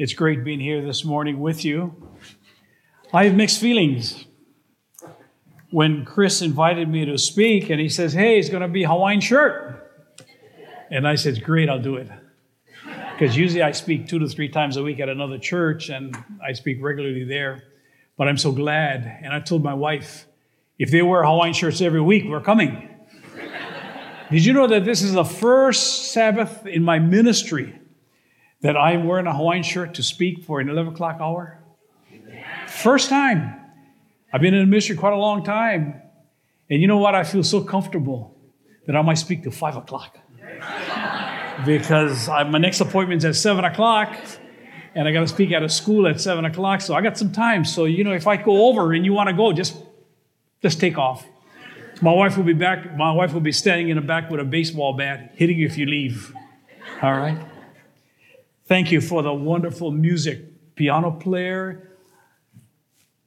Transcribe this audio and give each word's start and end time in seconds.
It's 0.00 0.14
great 0.14 0.44
being 0.44 0.60
here 0.60 0.80
this 0.80 1.04
morning 1.04 1.40
with 1.40 1.62
you. 1.62 1.94
I 3.12 3.26
have 3.26 3.34
mixed 3.34 3.60
feelings. 3.60 4.24
When 5.70 6.06
Chris 6.06 6.40
invited 6.40 6.88
me 6.88 7.04
to 7.04 7.18
speak 7.18 7.68
and 7.68 7.78
he 7.78 7.90
says, 7.90 8.14
Hey, 8.14 8.38
it's 8.38 8.48
going 8.48 8.62
to 8.62 8.68
be 8.68 8.82
Hawaiian 8.82 9.20
shirt. 9.20 9.92
And 10.90 11.06
I 11.06 11.16
said, 11.16 11.44
Great, 11.44 11.68
I'll 11.68 11.82
do 11.82 11.96
it. 11.96 12.08
Because 13.12 13.36
usually 13.36 13.60
I 13.60 13.72
speak 13.72 14.08
two 14.08 14.18
to 14.20 14.26
three 14.26 14.48
times 14.48 14.78
a 14.78 14.82
week 14.82 15.00
at 15.00 15.10
another 15.10 15.36
church 15.36 15.90
and 15.90 16.16
I 16.42 16.54
speak 16.54 16.78
regularly 16.80 17.24
there. 17.24 17.62
But 18.16 18.26
I'm 18.26 18.38
so 18.38 18.52
glad. 18.52 19.18
And 19.22 19.34
I 19.34 19.40
told 19.40 19.62
my 19.62 19.74
wife, 19.74 20.26
if 20.78 20.90
they 20.90 21.02
wear 21.02 21.24
Hawaiian 21.24 21.52
shirts 21.52 21.82
every 21.82 22.00
week, 22.00 22.24
we're 22.26 22.40
coming. 22.40 22.88
Did 24.30 24.46
you 24.46 24.54
know 24.54 24.66
that 24.66 24.86
this 24.86 25.02
is 25.02 25.12
the 25.12 25.26
first 25.26 26.12
Sabbath 26.12 26.64
in 26.64 26.84
my 26.84 26.98
ministry 26.98 27.79
that 28.62 28.76
I'm 28.76 29.06
wearing 29.06 29.26
a 29.26 29.34
Hawaiian 29.34 29.62
shirt 29.62 29.94
to 29.94 30.02
speak 30.02 30.44
for 30.44 30.60
an 30.60 30.68
11 30.68 30.94
o'clock 30.94 31.18
hour? 31.20 31.58
First 32.66 33.08
time. 33.08 33.56
I've 34.32 34.40
been 34.40 34.54
in 34.54 34.60
the 34.60 34.66
ministry 34.66 34.96
quite 34.96 35.12
a 35.12 35.16
long 35.16 35.44
time. 35.44 36.00
And 36.68 36.80
you 36.80 36.86
know 36.86 36.98
what? 36.98 37.14
I 37.14 37.24
feel 37.24 37.42
so 37.42 37.62
comfortable 37.62 38.36
that 38.86 38.94
I 38.94 39.02
might 39.02 39.18
speak 39.18 39.42
to 39.44 39.50
5 39.50 39.76
o'clock. 39.76 40.18
because 41.66 42.28
I, 42.28 42.44
my 42.44 42.58
next 42.58 42.80
appointment's 42.80 43.24
at 43.24 43.34
7 43.34 43.64
o'clock, 43.64 44.16
and 44.94 45.08
I 45.08 45.12
got 45.12 45.20
to 45.20 45.28
speak 45.28 45.52
at 45.52 45.62
a 45.62 45.68
school 45.68 46.06
at 46.06 46.20
7 46.20 46.44
o'clock, 46.44 46.80
so 46.80 46.94
I 46.94 47.00
got 47.00 47.18
some 47.18 47.32
time. 47.32 47.64
So, 47.64 47.86
you 47.86 48.04
know, 48.04 48.12
if 48.12 48.26
I 48.26 48.36
go 48.36 48.68
over 48.68 48.92
and 48.92 49.04
you 49.04 49.12
want 49.12 49.28
to 49.28 49.34
go, 49.34 49.52
just, 49.52 49.76
just 50.62 50.80
take 50.80 50.96
off. 50.96 51.26
My 52.02 52.12
wife 52.12 52.36
will 52.36 52.44
be 52.44 52.54
back. 52.54 52.96
My 52.96 53.12
wife 53.12 53.34
will 53.34 53.40
be 53.40 53.52
standing 53.52 53.90
in 53.90 53.96
the 53.96 54.02
back 54.02 54.30
with 54.30 54.40
a 54.40 54.44
baseball 54.44 54.94
bat, 54.94 55.32
hitting 55.34 55.58
you 55.58 55.66
if 55.66 55.76
you 55.76 55.86
leave. 55.86 56.32
All 57.02 57.12
right? 57.12 57.38
Thank 58.70 58.92
you 58.92 59.00
for 59.00 59.20
the 59.24 59.34
wonderful 59.34 59.90
music, 59.90 60.76
piano 60.76 61.10
player, 61.10 61.90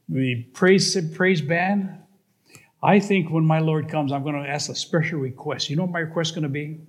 the 0.07 0.43
praise, 0.53 0.95
praise 1.13 1.41
band. 1.41 1.97
I 2.81 3.01
think 3.01 3.29
when 3.29 3.43
my 3.43 3.59
Lord 3.59 3.89
comes, 3.89 4.13
I'm 4.13 4.23
going 4.23 4.41
to 4.41 4.49
ask 4.49 4.69
a 4.69 4.75
special 4.75 5.19
request. 5.19 5.69
You 5.69 5.75
know 5.75 5.81
what 5.83 5.91
my 5.91 5.99
request 5.99 6.29
is 6.29 6.35
going 6.35 6.43
to 6.43 6.47
be? 6.47 6.79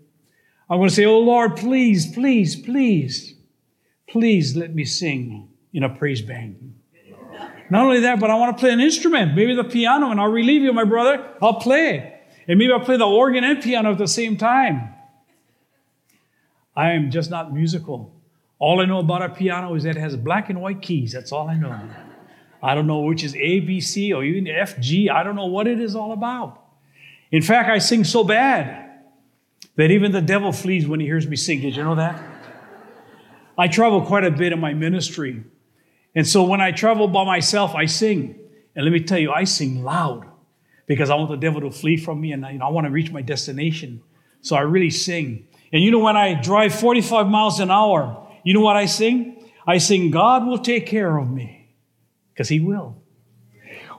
I'm 0.70 0.78
going 0.78 0.88
to 0.88 0.94
say, 0.94 1.04
Oh 1.04 1.18
Lord, 1.18 1.56
please, 1.56 2.14
please, 2.14 2.54
please, 2.54 3.34
please 4.08 4.54
let 4.54 4.72
me 4.72 4.84
sing 4.84 5.48
in 5.72 5.82
a 5.82 5.88
praise 5.88 6.22
band. 6.22 6.76
Not 7.70 7.86
only 7.86 7.98
that, 8.02 8.20
but 8.20 8.30
I 8.30 8.36
want 8.36 8.56
to 8.56 8.60
play 8.60 8.70
an 8.70 8.78
instrument, 8.78 9.34
maybe 9.34 9.56
the 9.56 9.64
piano, 9.64 10.12
and 10.12 10.20
I'll 10.20 10.30
relieve 10.30 10.62
you, 10.62 10.72
my 10.72 10.84
brother. 10.84 11.28
I'll 11.42 11.54
play. 11.54 12.20
And 12.46 12.56
maybe 12.60 12.72
I'll 12.72 12.78
play 12.78 12.98
the 12.98 13.04
organ 13.04 13.42
and 13.42 13.60
piano 13.60 13.90
at 13.90 13.98
the 13.98 14.06
same 14.06 14.36
time. 14.36 14.94
I 16.76 16.92
am 16.92 17.10
just 17.10 17.30
not 17.30 17.52
musical. 17.52 18.13
All 18.58 18.80
I 18.80 18.84
know 18.84 18.98
about 18.98 19.22
a 19.22 19.28
piano 19.28 19.74
is 19.74 19.82
that 19.82 19.96
it 19.96 20.00
has 20.00 20.16
black 20.16 20.50
and 20.50 20.60
white 20.60 20.80
keys. 20.80 21.12
That's 21.12 21.32
all 21.32 21.48
I 21.48 21.56
know. 21.56 21.78
I 22.62 22.74
don't 22.74 22.86
know 22.86 23.00
which 23.00 23.24
is 23.24 23.34
A, 23.36 23.60
B, 23.60 23.80
C, 23.80 24.12
or 24.12 24.24
even 24.24 24.48
F, 24.48 24.78
G. 24.80 25.10
I 25.10 25.22
don't 25.22 25.36
know 25.36 25.46
what 25.46 25.66
it 25.66 25.80
is 25.80 25.94
all 25.94 26.12
about. 26.12 26.62
In 27.30 27.42
fact, 27.42 27.68
I 27.68 27.78
sing 27.78 28.04
so 28.04 28.24
bad 28.24 28.90
that 29.76 29.90
even 29.90 30.12
the 30.12 30.22
devil 30.22 30.52
flees 30.52 30.86
when 30.86 31.00
he 31.00 31.06
hears 31.06 31.26
me 31.26 31.36
sing. 31.36 31.60
Did 31.60 31.76
you 31.76 31.82
know 31.82 31.96
that? 31.96 32.22
I 33.58 33.68
travel 33.68 34.02
quite 34.02 34.24
a 34.24 34.30
bit 34.30 34.52
in 34.52 34.60
my 34.60 34.72
ministry. 34.72 35.44
And 36.14 36.26
so 36.26 36.44
when 36.44 36.60
I 36.60 36.70
travel 36.70 37.08
by 37.08 37.24
myself, 37.24 37.74
I 37.74 37.86
sing. 37.86 38.38
And 38.74 38.84
let 38.84 38.92
me 38.92 39.00
tell 39.00 39.18
you, 39.18 39.32
I 39.32 39.44
sing 39.44 39.82
loud 39.82 40.24
because 40.86 41.10
I 41.10 41.14
want 41.16 41.30
the 41.30 41.36
devil 41.36 41.60
to 41.62 41.70
flee 41.70 41.96
from 41.96 42.20
me 42.20 42.32
and 42.32 42.44
I, 42.44 42.52
you 42.52 42.58
know, 42.58 42.66
I 42.66 42.70
want 42.70 42.86
to 42.86 42.90
reach 42.90 43.10
my 43.10 43.22
destination. 43.22 44.02
So 44.40 44.56
I 44.56 44.60
really 44.60 44.90
sing. 44.90 45.46
And 45.72 45.82
you 45.82 45.90
know, 45.90 45.98
when 45.98 46.16
I 46.16 46.34
drive 46.40 46.74
45 46.74 47.26
miles 47.28 47.60
an 47.60 47.70
hour, 47.70 48.23
you 48.44 48.54
know 48.54 48.60
what 48.60 48.76
I 48.76 48.86
sing? 48.86 49.50
I 49.66 49.78
sing, 49.78 50.10
God 50.10 50.46
will 50.46 50.58
take 50.58 50.86
care 50.86 51.16
of 51.16 51.30
me, 51.30 51.74
because 52.32 52.48
He 52.48 52.60
will. 52.60 53.02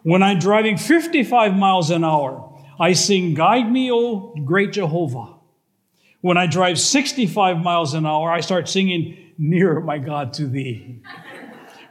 When 0.04 0.22
I'm 0.22 0.38
driving 0.38 0.78
55 0.78 1.56
miles 1.56 1.90
an 1.90 2.04
hour, 2.04 2.54
I 2.80 2.94
sing, 2.94 3.34
Guide 3.34 3.72
me, 3.72 3.92
O 3.92 4.36
great 4.46 4.74
Jehovah. 4.74 5.34
When 6.22 6.38
I 6.38 6.48
drive 6.48 6.80
65 6.80 7.58
miles 7.58 7.94
an 7.94 8.06
hour, 8.06 8.32
I 8.32 8.42
start 8.42 8.70
singing, 8.70 9.34
Nearer, 9.38 9.82
my 9.82 9.98
God, 9.98 10.34
to 10.34 10.48
Thee. 10.48 11.02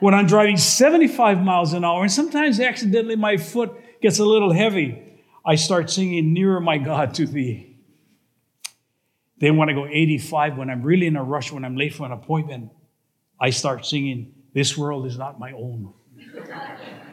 when 0.00 0.14
I'm 0.14 0.26
driving 0.26 0.56
75 0.56 1.42
miles 1.42 1.72
an 1.72 1.84
hour, 1.84 2.02
and 2.02 2.12
sometimes 2.12 2.60
accidentally 2.60 3.16
my 3.16 3.36
foot 3.36 3.72
gets 4.00 4.18
a 4.18 4.24
little 4.24 4.52
heavy, 4.52 5.02
I 5.44 5.56
start 5.56 5.90
singing, 5.90 6.32
Nearer, 6.32 6.60
my 6.60 6.78
God, 6.78 7.14
to 7.14 7.26
Thee. 7.26 7.73
Then 9.38 9.56
when 9.56 9.68
I 9.68 9.72
go 9.72 9.86
85, 9.86 10.56
when 10.58 10.70
I'm 10.70 10.82
really 10.82 11.06
in 11.06 11.16
a 11.16 11.24
rush, 11.24 11.50
when 11.50 11.64
I'm 11.64 11.76
late 11.76 11.94
for 11.94 12.06
an 12.06 12.12
appointment, 12.12 12.70
I 13.40 13.50
start 13.50 13.84
singing, 13.84 14.32
This 14.52 14.78
world 14.78 15.06
is 15.06 15.18
not 15.18 15.38
my 15.38 15.52
own. 15.52 15.92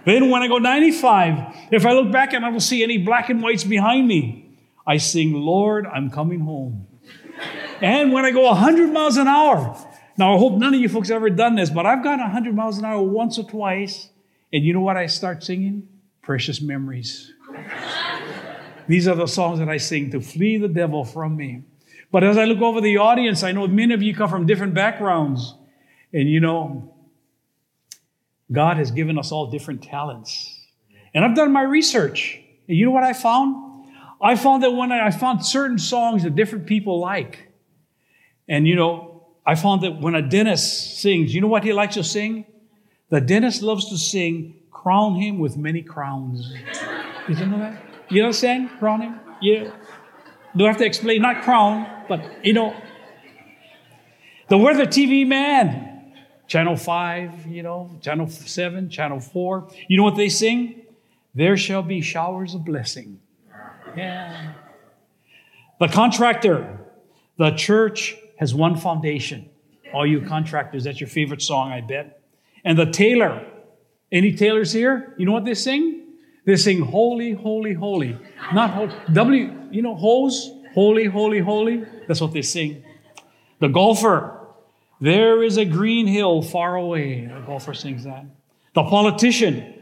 then 0.05 0.29
when 0.29 0.43
I 0.43 0.47
go 0.47 0.57
95, 0.57 1.55
if 1.71 1.85
I 1.85 1.93
look 1.93 2.11
back 2.11 2.33
and 2.33 2.45
I 2.45 2.51
don't 2.51 2.59
see 2.59 2.83
any 2.83 2.97
black 2.97 3.29
and 3.29 3.41
whites 3.41 3.63
behind 3.63 4.07
me, 4.07 4.57
I 4.85 4.97
sing, 4.97 5.33
Lord, 5.33 5.85
I'm 5.85 6.09
coming 6.09 6.41
home. 6.41 6.87
and 7.81 8.13
when 8.13 8.25
I 8.25 8.31
go 8.31 8.43
100 8.43 8.91
miles 8.91 9.17
an 9.17 9.27
hour, 9.27 9.75
now 10.17 10.35
I 10.35 10.37
hope 10.37 10.53
none 10.53 10.73
of 10.73 10.79
you 10.79 10.89
folks 10.89 11.09
have 11.09 11.15
ever 11.17 11.29
done 11.29 11.55
this, 11.55 11.69
but 11.69 11.85
I've 11.85 12.03
gone 12.03 12.19
100 12.19 12.55
miles 12.55 12.77
an 12.77 12.85
hour 12.85 13.01
once 13.01 13.39
or 13.39 13.43
twice, 13.43 14.09
and 14.53 14.63
you 14.63 14.73
know 14.73 14.81
what 14.81 14.97
I 14.97 15.07
start 15.07 15.43
singing? 15.43 15.87
Precious 16.21 16.61
memories. 16.61 17.31
These 18.87 19.07
are 19.07 19.15
the 19.15 19.27
songs 19.27 19.59
that 19.59 19.69
I 19.69 19.77
sing 19.77 20.11
to 20.11 20.21
flee 20.21 20.57
the 20.57 20.67
devil 20.67 21.05
from 21.05 21.35
me. 21.35 21.63
But 22.11 22.23
as 22.23 22.37
I 22.37 22.45
look 22.45 22.61
over 22.61 22.81
the 22.81 22.97
audience, 22.97 23.41
I 23.41 23.51
know 23.53 23.67
many 23.67 23.93
of 23.93 24.01
you 24.01 24.13
come 24.13 24.29
from 24.29 24.45
different 24.45 24.73
backgrounds. 24.73 25.55
And 26.13 26.29
you 26.29 26.39
know, 26.39 26.93
God 28.51 28.77
has 28.77 28.91
given 28.91 29.17
us 29.17 29.31
all 29.31 29.49
different 29.49 29.81
talents. 29.81 30.59
And 31.13 31.23
I've 31.23 31.35
done 31.35 31.51
my 31.53 31.63
research. 31.63 32.39
And 32.67 32.77
you 32.77 32.85
know 32.85 32.91
what 32.91 33.03
I 33.03 33.13
found? 33.13 33.87
I 34.21 34.35
found 34.35 34.63
that 34.63 34.71
when 34.71 34.91
I, 34.91 35.07
I 35.07 35.11
found 35.11 35.45
certain 35.45 35.79
songs 35.79 36.23
that 36.23 36.35
different 36.35 36.67
people 36.67 36.99
like. 36.99 37.47
And 38.47 38.67
you 38.67 38.75
know, 38.75 39.27
I 39.45 39.55
found 39.55 39.81
that 39.83 39.99
when 39.99 40.13
a 40.13 40.21
dentist 40.21 40.99
sings, 40.99 41.33
you 41.33 41.41
know 41.41 41.47
what 41.47 41.63
he 41.63 41.73
likes 41.73 41.95
to 41.95 42.03
sing? 42.03 42.45
The 43.09 43.19
dentist 43.21 43.61
loves 43.61 43.89
to 43.89 43.97
sing, 43.97 44.55
Crown 44.71 45.15
Him 45.15 45.39
with 45.39 45.57
Many 45.57 45.81
Crowns. 45.81 46.53
Did 47.27 47.39
you 47.39 47.45
know 47.45 47.59
that? 47.59 47.81
You 48.09 48.23
understand? 48.23 48.69
Crown 48.79 49.01
Him? 49.01 49.19
Yeah. 49.41 49.71
Do 50.55 50.65
I 50.65 50.67
have 50.67 50.77
to 50.77 50.85
explain? 50.85 51.21
Not 51.21 51.43
crown, 51.43 51.87
but 52.07 52.45
you 52.45 52.53
know. 52.53 52.75
The 54.49 54.57
weather 54.57 54.85
TV 54.85 55.25
man. 55.25 55.87
Channel 56.47 56.75
5, 56.75 57.47
you 57.47 57.63
know, 57.63 57.89
Channel 58.01 58.27
7, 58.27 58.89
Channel 58.89 59.21
4. 59.21 59.69
You 59.87 59.95
know 59.95 60.03
what 60.03 60.17
they 60.17 60.27
sing? 60.27 60.81
There 61.33 61.55
shall 61.55 61.81
be 61.81 62.01
showers 62.01 62.53
of 62.53 62.65
blessing. 62.65 63.21
Yeah. 63.95 64.55
The 65.79 65.87
contractor. 65.87 66.77
The 67.37 67.51
church 67.51 68.17
has 68.37 68.53
one 68.53 68.75
foundation. 68.75 69.49
All 69.93 70.05
you 70.05 70.19
contractors, 70.27 70.83
that's 70.83 70.99
your 70.99 71.07
favorite 71.07 71.41
song, 71.41 71.71
I 71.71 71.79
bet. 71.79 72.21
And 72.65 72.77
the 72.77 72.87
tailor. 72.91 73.47
Any 74.11 74.33
tailors 74.33 74.73
here? 74.73 75.15
You 75.17 75.25
know 75.25 75.31
what 75.31 75.45
they 75.45 75.53
sing? 75.53 76.05
They 76.45 76.57
sing 76.57 76.81
holy, 76.81 77.31
holy, 77.31 77.71
holy. 77.71 78.17
Not 78.53 78.71
holy. 78.71 78.93
W, 79.13 79.60
you 79.71 79.81
know, 79.81 79.95
hose, 79.95 80.51
holy, 80.73 81.05
holy, 81.05 81.39
holy. 81.39 81.85
That's 82.07 82.21
what 82.21 82.33
they 82.33 82.41
sing. 82.41 82.83
The 83.59 83.67
golfer, 83.67 84.39
there 84.99 85.43
is 85.43 85.57
a 85.57 85.65
green 85.65 86.07
hill 86.07 86.41
far 86.41 86.75
away. 86.75 87.25
The 87.25 87.41
golfer 87.41 87.73
sings 87.73 88.03
that. 88.03 88.25
The 88.73 88.83
politician, 88.83 89.73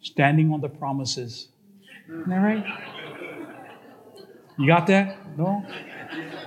standing 0.00 0.52
on 0.52 0.60
the 0.60 0.68
promises. 0.68 1.48
Isn't 2.08 2.28
that 2.28 2.36
right? 2.36 2.64
You 4.58 4.66
got 4.66 4.86
that? 4.86 5.36
No? 5.36 5.64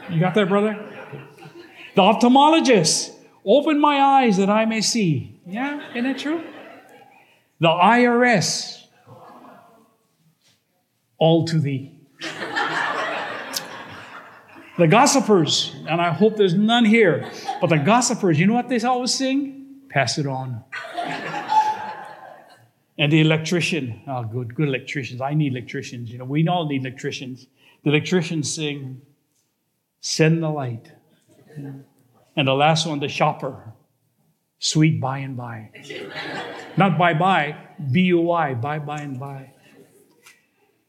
You 0.10 0.20
got 0.20 0.34
that, 0.36 0.48
brother? 0.48 0.94
The 1.96 2.02
ophthalmologist, 2.02 3.14
open 3.44 3.80
my 3.80 4.00
eyes 4.00 4.38
that 4.38 4.50
I 4.50 4.66
may 4.66 4.82
see. 4.82 5.40
Yeah, 5.46 5.90
isn't 5.92 6.04
that 6.04 6.18
true? 6.18 6.44
The 7.60 7.68
IRS, 7.68 8.77
all 11.18 11.46
to 11.46 11.60
thee. 11.60 11.94
The 14.78 14.88
gossipers, 14.88 15.76
and 15.88 16.00
I 16.00 16.12
hope 16.12 16.38
there's 16.38 16.54
none 16.54 16.86
here, 16.86 17.32
but 17.60 17.68
the 17.72 17.78
gossipers, 17.78 18.40
you 18.40 18.46
know 18.46 18.54
what 18.54 18.70
they 18.70 18.80
always 18.82 19.14
sing? 19.14 19.82
Pass 19.90 20.20
it 20.20 20.28
on. 20.28 20.64
and 23.00 23.12
the 23.12 23.20
electrician, 23.22 24.02
oh, 24.08 24.24
good, 24.24 24.54
good 24.54 24.68
electricians. 24.68 25.20
I 25.20 25.34
need 25.34 25.54
electricians. 25.54 26.12
You 26.12 26.20
know, 26.20 26.26
we 26.26 26.48
all 26.48 26.68
need 26.68 26.82
electricians. 26.82 27.48
The 27.84 27.90
electricians 27.90 28.54
sing, 28.54 29.02
Send 30.00 30.42
the 30.42 30.50
light. 30.50 30.92
And 32.36 32.48
the 32.48 32.54
last 32.54 32.86
one, 32.86 33.00
the 33.00 33.08
shopper, 33.08 33.74
sweet 34.60 35.02
by 35.02 35.20
and 35.20 35.36
by. 35.36 35.72
Not 36.78 36.98
bye 36.98 37.14
bye, 37.14 37.58
B 37.92 38.02
U 38.02 38.22
Y, 38.22 38.54
bye 38.54 38.80
bye 38.80 39.02
and 39.02 39.20
bye. 39.20 39.52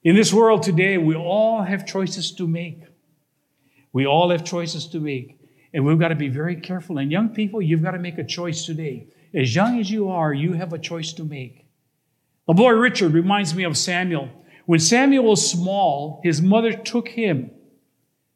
In 0.05 0.15
this 0.15 0.33
world 0.33 0.63
today, 0.63 0.97
we 0.97 1.17
all 1.17 1.63
have 1.63 1.85
choices 1.85 2.33
to 2.33 2.47
make. 2.47 2.83
We 3.93 4.07
all 4.07 4.31
have 4.31 4.45
choices 4.45 4.87
to 4.89 5.01
make. 5.01 5.41
And 5.75 5.85
we've 5.85 5.99
got 5.99 6.09
to 6.09 6.15
be 6.15 6.29
very 6.29 6.57
careful. 6.57 6.99
And 6.99 7.11
young 7.11 7.31
people, 7.31 7.61
you've 7.61 7.83
got 7.83 7.91
to 7.93 7.99
make 7.99 8.19
a 8.19 8.25
choice 8.25 8.65
today. 8.65 9.09
As 9.35 9.55
young 9.55 9.81
as 9.81 9.91
you 9.91 10.09
are, 10.09 10.33
you 10.33 10.53
have 10.53 10.73
a 10.73 10.79
choice 10.79 11.13
to 11.15 11.25
make. 11.25 11.67
The 12.47 12.55
boy 12.55 12.71
Richard 12.71 13.13
reminds 13.13 13.55
me 13.55 13.65
of 13.65 13.77
Samuel. 13.77 14.31
When 14.67 14.79
Samuel 14.79 15.25
was 15.25 15.51
small, 15.51 16.21
his 16.23 16.41
mother 16.41 16.73
took 16.73 17.09
him 17.09 17.51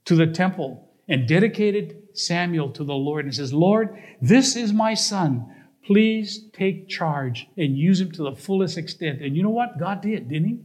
to 0.04 0.16
the 0.16 0.26
temple 0.26 0.90
and 1.08 1.28
dedicated 1.28 2.08
Samuel 2.12 2.70
to 2.72 2.84
the 2.84 2.94
Lord 2.94 3.24
and 3.24 3.34
says, 3.34 3.54
Lord, 3.54 4.02
this 4.20 4.56
is 4.56 4.72
my 4.72 4.94
son. 4.94 5.46
Please 5.84 6.44
take 6.52 6.88
charge 6.88 7.48
and 7.56 7.76
use 7.76 8.00
him 8.00 8.10
to 8.12 8.24
the 8.24 8.36
fullest 8.36 8.76
extent. 8.76 9.22
And 9.22 9.36
you 9.36 9.42
know 9.42 9.50
what? 9.50 9.78
God 9.78 10.02
did, 10.02 10.28
didn't 10.28 10.48
he? 10.48 10.58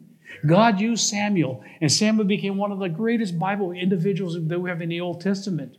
God 0.46 0.80
used 0.80 1.08
Samuel, 1.08 1.64
and 1.82 1.92
Samuel 1.92 2.26
became 2.26 2.58
one 2.58 2.72
of 2.72 2.80
the 2.80 2.90
greatest 2.90 3.40
Bible 3.40 3.72
individuals 3.72 4.38
that 4.40 4.60
we 4.60 4.70
have 4.70 4.82
in 4.82 4.90
the 4.90 5.02
Old 5.02 5.22
Testament. 5.22 5.78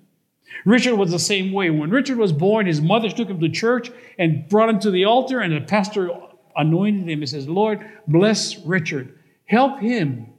Richard 0.64 0.96
was 0.96 1.10
the 1.10 1.18
same 1.18 1.52
way. 1.52 1.70
When 1.70 1.90
Richard 1.90 2.18
was 2.18 2.32
born, 2.32 2.66
his 2.66 2.80
mother 2.80 3.10
took 3.10 3.28
him 3.28 3.40
to 3.40 3.48
church 3.48 3.90
and 4.18 4.48
brought 4.48 4.68
him 4.68 4.80
to 4.80 4.90
the 4.90 5.04
altar, 5.04 5.40
and 5.40 5.54
the 5.54 5.60
pastor 5.60 6.10
anointed 6.56 7.08
him 7.08 7.20
and 7.20 7.28
says, 7.28 7.48
Lord, 7.48 7.86
bless 8.06 8.58
Richard. 8.58 9.18
Help 9.44 9.80
him 9.80 10.32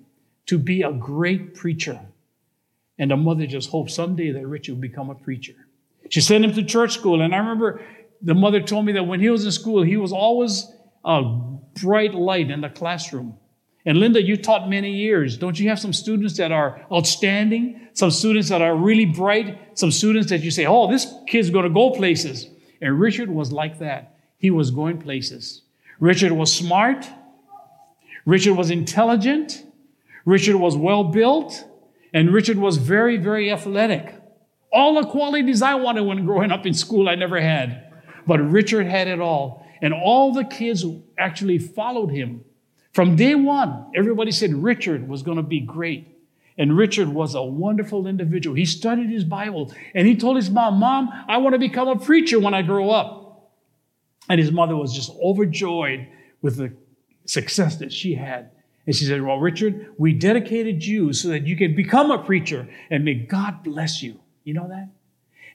to 0.47 0.57
be 0.57 0.81
a 0.81 0.91
great 0.91 1.55
preacher. 1.55 1.99
And 2.97 3.11
the 3.11 3.17
mother 3.17 3.47
just 3.47 3.69
hoped 3.69 3.91
someday 3.91 4.31
that 4.31 4.45
Richard 4.45 4.73
would 4.73 4.81
become 4.81 5.09
a 5.09 5.15
preacher. 5.15 5.53
She 6.09 6.21
sent 6.21 6.43
him 6.43 6.53
to 6.53 6.63
church 6.63 6.93
school, 6.93 7.21
and 7.21 7.33
I 7.33 7.37
remember 7.37 7.81
the 8.21 8.33
mother 8.33 8.59
told 8.61 8.85
me 8.85 8.93
that 8.93 9.03
when 9.03 9.21
he 9.21 9.29
was 9.29 9.45
in 9.45 9.51
school, 9.51 9.83
he 9.83 9.95
was 9.95 10.11
always 10.11 10.69
a 11.05 11.23
bright 11.81 12.13
light 12.13 12.51
in 12.51 12.61
the 12.61 12.69
classroom. 12.69 13.37
And 13.85 13.97
Linda, 13.97 14.21
you 14.21 14.35
taught 14.35 14.69
many 14.69 14.91
years. 14.91 15.37
Don't 15.37 15.59
you 15.59 15.69
have 15.69 15.79
some 15.79 15.93
students 15.93 16.37
that 16.37 16.51
are 16.51 16.85
outstanding? 16.91 17.87
Some 17.93 18.11
students 18.11 18.49
that 18.49 18.61
are 18.61 18.75
really 18.75 19.05
bright? 19.05 19.77
Some 19.77 19.91
students 19.91 20.29
that 20.29 20.41
you 20.41 20.51
say, 20.51 20.65
oh, 20.65 20.91
this 20.91 21.11
kid's 21.27 21.49
going 21.49 21.63
to 21.63 21.69
go 21.69 21.91
places. 21.91 22.47
And 22.81 22.99
Richard 22.99 23.29
was 23.29 23.51
like 23.51 23.79
that. 23.79 24.17
He 24.37 24.51
was 24.51 24.71
going 24.71 24.99
places. 24.99 25.61
Richard 25.99 26.31
was 26.31 26.53
smart. 26.53 27.07
Richard 28.25 28.55
was 28.55 28.69
intelligent. 28.69 29.65
Richard 30.25 30.55
was 30.55 30.75
well 30.75 31.05
built. 31.05 31.65
And 32.13 32.33
Richard 32.33 32.57
was 32.57 32.77
very, 32.77 33.17
very 33.17 33.51
athletic. 33.51 34.13
All 34.71 35.01
the 35.01 35.07
qualities 35.07 35.61
I 35.61 35.75
wanted 35.75 36.01
when 36.01 36.25
growing 36.25 36.51
up 36.51 36.65
in 36.65 36.73
school, 36.73 37.09
I 37.09 37.15
never 37.15 37.39
had. 37.39 37.91
But 38.27 38.39
Richard 38.39 38.85
had 38.85 39.07
it 39.07 39.19
all. 39.19 39.65
And 39.81 39.93
all 39.93 40.33
the 40.33 40.43
kids 40.43 40.85
actually 41.17 41.57
followed 41.57 42.09
him 42.09 42.43
from 42.99 43.15
day 43.15 43.33
one, 43.33 43.85
everybody 43.95 44.29
said 44.29 44.53
Richard 44.53 45.07
was 45.07 45.23
going 45.23 45.37
to 45.37 45.41
be 45.41 45.61
great. 45.61 46.05
And 46.57 46.75
Richard 46.75 47.07
was 47.07 47.33
a 47.33 47.41
wonderful 47.41 48.07
individual. 48.07 48.57
He 48.57 48.65
studied 48.65 49.09
his 49.09 49.23
Bible 49.23 49.71
and 49.95 50.05
he 50.05 50.17
told 50.17 50.35
his 50.35 50.49
mom, 50.49 50.81
Mom, 50.81 51.09
I 51.29 51.37
want 51.37 51.53
to 51.53 51.59
become 51.59 51.87
a 51.87 51.97
preacher 51.97 52.41
when 52.41 52.53
I 52.53 52.61
grow 52.61 52.89
up. 52.89 53.53
And 54.27 54.37
his 54.37 54.51
mother 54.51 54.75
was 54.75 54.93
just 54.93 55.11
overjoyed 55.11 56.07
with 56.41 56.57
the 56.57 56.73
success 57.23 57.77
that 57.77 57.93
she 57.93 58.15
had. 58.15 58.51
And 58.85 58.93
she 58.93 59.05
said, 59.05 59.21
Well, 59.21 59.39
Richard, 59.39 59.93
we 59.97 60.11
dedicated 60.11 60.85
you 60.85 61.13
so 61.13 61.29
that 61.29 61.47
you 61.47 61.55
can 61.55 61.77
become 61.77 62.11
a 62.11 62.21
preacher 62.21 62.67
and 62.91 63.05
may 63.05 63.13
God 63.13 63.63
bless 63.63 64.03
you. 64.03 64.19
You 64.43 64.55
know 64.55 64.67
that? 64.67 64.89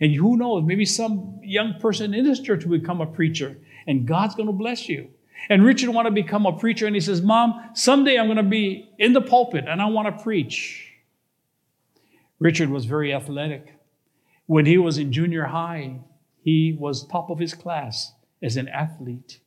And 0.00 0.14
who 0.14 0.38
knows, 0.38 0.64
maybe 0.64 0.86
some 0.86 1.40
young 1.42 1.74
person 1.78 2.14
in 2.14 2.24
this 2.24 2.40
church 2.40 2.64
will 2.64 2.78
become 2.78 3.02
a 3.02 3.06
preacher 3.06 3.58
and 3.86 4.08
God's 4.08 4.34
going 4.34 4.46
to 4.46 4.54
bless 4.54 4.88
you. 4.88 5.10
And 5.48 5.64
Richard 5.64 5.90
wanted 5.90 6.10
to 6.10 6.14
become 6.14 6.46
a 6.46 6.52
preacher, 6.52 6.86
and 6.86 6.94
he 6.94 7.00
says, 7.00 7.22
Mom, 7.22 7.70
someday 7.74 8.18
I'm 8.18 8.26
going 8.26 8.36
to 8.36 8.42
be 8.42 8.90
in 8.98 9.12
the 9.12 9.20
pulpit 9.20 9.64
and 9.68 9.80
I 9.80 9.86
want 9.86 10.16
to 10.16 10.22
preach. 10.22 10.92
Richard 12.38 12.70
was 12.70 12.84
very 12.84 13.12
athletic. 13.12 13.74
When 14.46 14.66
he 14.66 14.78
was 14.78 14.98
in 14.98 15.12
junior 15.12 15.44
high, 15.44 16.00
he 16.42 16.76
was 16.78 17.06
top 17.06 17.30
of 17.30 17.38
his 17.38 17.54
class 17.54 18.12
as 18.42 18.56
an 18.56 18.68
athlete. 18.68 19.40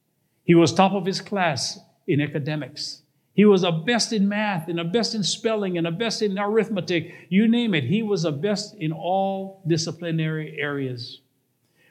He 0.44 0.56
was 0.56 0.74
top 0.74 0.94
of 0.94 1.06
his 1.06 1.22
class 1.22 1.80
in 2.08 2.22
academics. 2.22 3.04
He 3.34 3.46
was 3.46 3.64
a 3.64 3.72
best 3.72 4.14
in 4.14 4.28
math 4.28 4.68
and 4.68 4.80
a 4.80 4.84
best 4.84 5.14
in 5.14 5.22
spelling 5.22 5.78
and 5.78 5.86
a 5.86 5.92
best 5.92 6.24
in 6.24 6.40
arithmetic. 6.40 7.14
You 7.30 7.48
name 7.48 7.76
it. 7.76 7.84
He 7.84 8.02
was 8.02 8.26
a 8.26 8.32
best 8.32 8.76
in 8.76 8.92
all 8.92 9.62
disciplinary 9.68 10.58
areas. 10.60 11.22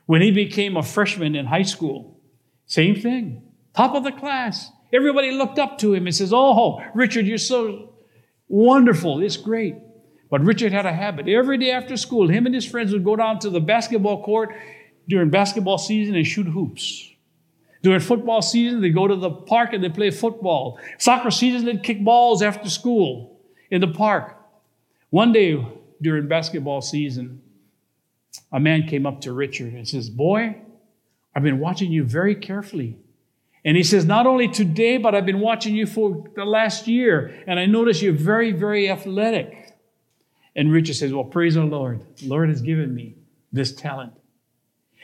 When 0.06 0.22
he 0.22 0.32
became 0.32 0.76
a 0.76 0.82
freshman 0.82 1.36
in 1.36 1.46
high 1.46 1.62
school, 1.62 2.18
same 2.66 2.96
thing 2.96 3.45
top 3.76 3.94
of 3.94 4.04
the 4.04 4.12
class. 4.12 4.70
Everybody 4.92 5.32
looked 5.32 5.58
up 5.58 5.78
to 5.78 5.94
him 5.94 6.06
and 6.06 6.14
says, 6.14 6.32
Oh, 6.32 6.82
Richard, 6.94 7.26
you're 7.26 7.38
so 7.38 7.94
wonderful. 8.48 9.22
It's 9.22 9.36
great. 9.36 9.76
But 10.30 10.42
Richard 10.42 10.72
had 10.72 10.86
a 10.86 10.92
habit. 10.92 11.28
Every 11.28 11.58
day 11.58 11.70
after 11.70 11.96
school, 11.96 12.28
him 12.28 12.46
and 12.46 12.54
his 12.54 12.64
friends 12.64 12.92
would 12.92 13.04
go 13.04 13.16
down 13.16 13.38
to 13.40 13.50
the 13.50 13.60
basketball 13.60 14.24
court 14.24 14.54
during 15.08 15.30
basketball 15.30 15.78
season 15.78 16.16
and 16.16 16.26
shoot 16.26 16.46
hoops. 16.46 17.12
During 17.82 18.00
football 18.00 18.42
season, 18.42 18.80
they 18.80 18.90
go 18.90 19.06
to 19.06 19.14
the 19.14 19.30
park 19.30 19.72
and 19.72 19.84
they 19.84 19.88
play 19.88 20.10
football. 20.10 20.80
Soccer 20.98 21.30
season, 21.30 21.66
they'd 21.66 21.84
kick 21.84 22.02
balls 22.02 22.42
after 22.42 22.68
school 22.68 23.38
in 23.70 23.80
the 23.80 23.86
park. 23.86 24.36
One 25.10 25.32
day 25.32 25.64
during 26.02 26.26
basketball 26.26 26.80
season, 26.80 27.42
a 28.50 28.58
man 28.58 28.88
came 28.88 29.06
up 29.06 29.20
to 29.22 29.32
Richard 29.32 29.74
and 29.74 29.86
says, 29.86 30.10
Boy, 30.10 30.56
I've 31.34 31.44
been 31.44 31.60
watching 31.60 31.92
you 31.92 32.02
very 32.02 32.34
carefully. 32.34 32.98
And 33.66 33.76
he 33.76 33.82
says, 33.82 34.04
Not 34.06 34.26
only 34.26 34.46
today, 34.46 34.96
but 34.96 35.14
I've 35.14 35.26
been 35.26 35.40
watching 35.40 35.74
you 35.74 35.86
for 35.86 36.24
the 36.36 36.44
last 36.44 36.86
year, 36.86 37.42
and 37.48 37.58
I 37.58 37.66
notice 37.66 38.00
you're 38.00 38.12
very, 38.12 38.52
very 38.52 38.88
athletic. 38.88 39.76
And 40.54 40.72
Richard 40.72 40.94
says, 40.94 41.12
Well, 41.12 41.24
praise 41.24 41.54
the 41.54 41.64
Lord. 41.64 42.00
The 42.18 42.28
Lord 42.28 42.48
has 42.48 42.62
given 42.62 42.94
me 42.94 43.16
this 43.52 43.74
talent. 43.74 44.12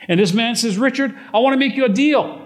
And 0.07 0.17
this 0.17 0.33
man 0.33 0.55
says, 0.55 0.77
Richard, 0.77 1.13
I 1.33 1.39
want 1.39 1.53
to 1.53 1.59
make 1.59 1.75
you 1.75 1.83
a 1.83 1.89
deal. 1.89 2.39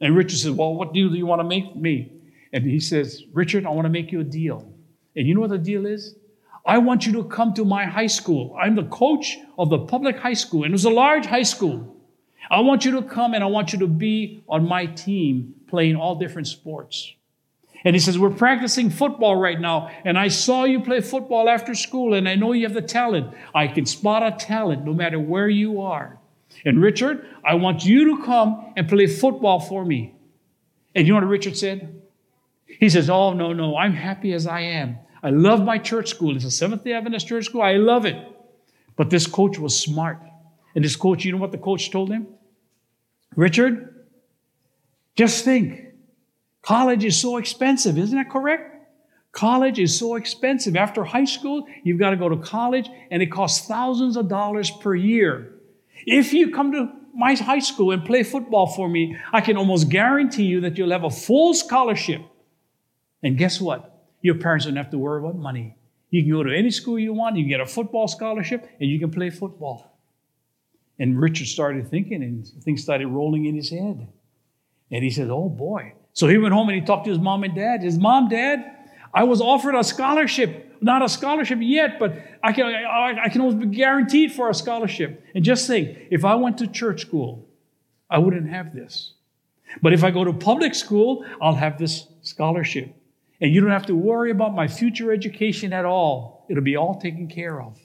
And 0.00 0.16
Richard 0.16 0.38
says, 0.38 0.50
Well, 0.50 0.74
what 0.74 0.94
deal 0.94 1.10
do 1.10 1.16
you 1.16 1.26
want 1.26 1.40
to 1.40 1.46
make 1.46 1.76
me? 1.76 2.10
And 2.54 2.64
he 2.64 2.80
says, 2.80 3.22
Richard, 3.34 3.66
I 3.66 3.70
want 3.70 3.84
to 3.84 3.90
make 3.90 4.10
you 4.10 4.20
a 4.20 4.24
deal. 4.24 4.66
And 5.14 5.28
you 5.28 5.34
know 5.34 5.42
what 5.42 5.50
the 5.50 5.58
deal 5.58 5.84
is? 5.84 6.14
I 6.64 6.78
want 6.78 7.06
you 7.06 7.12
to 7.14 7.24
come 7.24 7.52
to 7.54 7.66
my 7.66 7.84
high 7.84 8.06
school. 8.06 8.56
I'm 8.58 8.76
the 8.76 8.84
coach 8.84 9.36
of 9.58 9.68
the 9.68 9.78
public 9.78 10.18
high 10.18 10.32
school, 10.32 10.64
and 10.64 10.70
it 10.70 10.72
was 10.72 10.86
a 10.86 10.90
large 10.90 11.26
high 11.26 11.42
school. 11.42 11.99
I 12.48 12.60
want 12.60 12.84
you 12.84 12.92
to 12.92 13.02
come 13.02 13.34
and 13.34 13.44
I 13.44 13.48
want 13.48 13.72
you 13.72 13.80
to 13.80 13.86
be 13.86 14.42
on 14.48 14.66
my 14.66 14.86
team 14.86 15.54
playing 15.68 15.96
all 15.96 16.16
different 16.16 16.48
sports. 16.48 17.12
And 17.84 17.96
he 17.96 18.00
says, 18.00 18.18
We're 18.18 18.30
practicing 18.30 18.90
football 18.90 19.36
right 19.36 19.58
now, 19.58 19.90
and 20.04 20.18
I 20.18 20.28
saw 20.28 20.64
you 20.64 20.80
play 20.80 21.00
football 21.00 21.48
after 21.48 21.74
school, 21.74 22.14
and 22.14 22.28
I 22.28 22.34
know 22.34 22.52
you 22.52 22.66
have 22.66 22.74
the 22.74 22.82
talent. 22.82 23.34
I 23.54 23.68
can 23.68 23.86
spot 23.86 24.22
a 24.22 24.36
talent 24.36 24.84
no 24.84 24.92
matter 24.92 25.18
where 25.18 25.48
you 25.48 25.80
are. 25.80 26.18
And 26.64 26.82
Richard, 26.82 27.26
I 27.42 27.54
want 27.54 27.84
you 27.84 28.16
to 28.16 28.24
come 28.24 28.72
and 28.76 28.88
play 28.88 29.06
football 29.06 29.60
for 29.60 29.84
me. 29.84 30.14
And 30.94 31.06
you 31.06 31.14
know 31.14 31.20
what 31.20 31.28
Richard 31.28 31.56
said? 31.56 32.02
He 32.66 32.88
says, 32.88 33.08
Oh, 33.08 33.32
no, 33.32 33.52
no, 33.52 33.76
I'm 33.76 33.94
happy 33.94 34.32
as 34.32 34.46
I 34.46 34.60
am. 34.60 34.98
I 35.22 35.30
love 35.30 35.62
my 35.62 35.78
church 35.78 36.08
school. 36.08 36.36
It's 36.36 36.44
a 36.44 36.50
Seventh 36.50 36.84
day 36.84 36.92
Adventist 36.92 37.28
church 37.28 37.46
school. 37.46 37.62
I 37.62 37.74
love 37.74 38.06
it. 38.06 38.16
But 38.96 39.10
this 39.10 39.26
coach 39.26 39.58
was 39.58 39.78
smart. 39.78 40.18
And 40.74 40.84
this 40.84 40.96
coach, 40.96 41.24
you 41.24 41.32
know 41.32 41.38
what 41.38 41.52
the 41.52 41.58
coach 41.58 41.90
told 41.90 42.10
him? 42.10 42.28
Richard, 43.36 44.06
just 45.16 45.44
think 45.44 45.84
college 46.62 47.04
is 47.04 47.20
so 47.20 47.36
expensive, 47.36 47.98
isn't 47.98 48.16
that 48.16 48.30
correct? 48.30 48.76
College 49.32 49.78
is 49.78 49.96
so 49.96 50.16
expensive. 50.16 50.76
After 50.76 51.04
high 51.04 51.24
school, 51.24 51.66
you've 51.84 51.98
got 51.98 52.10
to 52.10 52.16
go 52.16 52.28
to 52.28 52.36
college, 52.36 52.88
and 53.10 53.22
it 53.22 53.26
costs 53.26 53.66
thousands 53.66 54.16
of 54.16 54.28
dollars 54.28 54.70
per 54.70 54.94
year. 54.94 55.54
If 56.04 56.32
you 56.32 56.50
come 56.50 56.72
to 56.72 56.90
my 57.14 57.34
high 57.34 57.60
school 57.60 57.92
and 57.92 58.04
play 58.04 58.22
football 58.22 58.66
for 58.66 58.88
me, 58.88 59.16
I 59.32 59.40
can 59.40 59.56
almost 59.56 59.88
guarantee 59.88 60.44
you 60.44 60.60
that 60.62 60.76
you'll 60.76 60.90
have 60.90 61.04
a 61.04 61.10
full 61.10 61.54
scholarship. 61.54 62.22
And 63.22 63.36
guess 63.36 63.60
what? 63.60 64.06
Your 64.22 64.36
parents 64.36 64.64
don't 64.64 64.76
have 64.76 64.90
to 64.90 64.98
worry 64.98 65.20
about 65.20 65.36
money. 65.36 65.76
You 66.10 66.22
can 66.22 66.32
go 66.32 66.42
to 66.42 66.56
any 66.56 66.70
school 66.70 66.98
you 66.98 67.12
want, 67.12 67.36
you 67.36 67.44
can 67.44 67.50
get 67.50 67.60
a 67.60 67.66
football 67.66 68.08
scholarship, 68.08 68.68
and 68.80 68.90
you 68.90 68.98
can 68.98 69.10
play 69.10 69.30
football. 69.30 69.89
And 71.00 71.20
Richard 71.20 71.48
started 71.48 71.90
thinking, 71.90 72.22
and 72.22 72.46
things 72.46 72.82
started 72.82 73.08
rolling 73.08 73.46
in 73.46 73.56
his 73.56 73.70
head. 73.70 74.06
And 74.92 75.02
he 75.02 75.10
said, 75.10 75.30
Oh 75.30 75.48
boy. 75.48 75.94
So 76.12 76.28
he 76.28 76.38
went 76.38 76.54
home 76.54 76.68
and 76.68 76.78
he 76.78 76.84
talked 76.84 77.06
to 77.06 77.10
his 77.10 77.18
mom 77.18 77.42
and 77.42 77.54
dad. 77.56 77.82
His 77.82 77.98
mom, 77.98 78.28
dad, 78.28 78.76
I 79.12 79.24
was 79.24 79.40
offered 79.40 79.74
a 79.74 79.82
scholarship 79.82 80.70
not 80.80 81.02
a 81.02 81.08
scholarship 81.08 81.58
yet, 81.60 81.98
but 81.98 82.16
I 82.42 82.52
can, 82.52 82.66
I, 82.66 83.24
I 83.24 83.28
can 83.28 83.42
almost 83.42 83.58
be 83.58 83.76
guaranteed 83.76 84.32
for 84.32 84.48
a 84.48 84.54
scholarship. 84.54 85.24
And 85.34 85.44
just 85.44 85.66
think, 85.66 85.98
if 86.10 86.24
I 86.24 86.34
went 86.34 86.58
to 86.58 86.66
church 86.66 87.02
school, 87.02 87.48
I 88.08 88.18
wouldn't 88.18 88.48
have 88.48 88.74
this. 88.74 89.14
But 89.82 89.92
if 89.92 90.02
I 90.02 90.10
go 90.10 90.24
to 90.24 90.32
public 90.32 90.74
school, 90.74 91.24
I'll 91.40 91.54
have 91.54 91.78
this 91.78 92.06
scholarship. 92.22 92.94
And 93.40 93.54
you 93.54 93.60
don't 93.60 93.70
have 93.70 93.86
to 93.86 93.94
worry 93.94 94.30
about 94.30 94.54
my 94.54 94.68
future 94.68 95.12
education 95.12 95.72
at 95.72 95.84
all. 95.84 96.46
It'll 96.48 96.62
be 96.62 96.76
all 96.76 96.98
taken 96.98 97.28
care 97.28 97.60
of. 97.60 97.78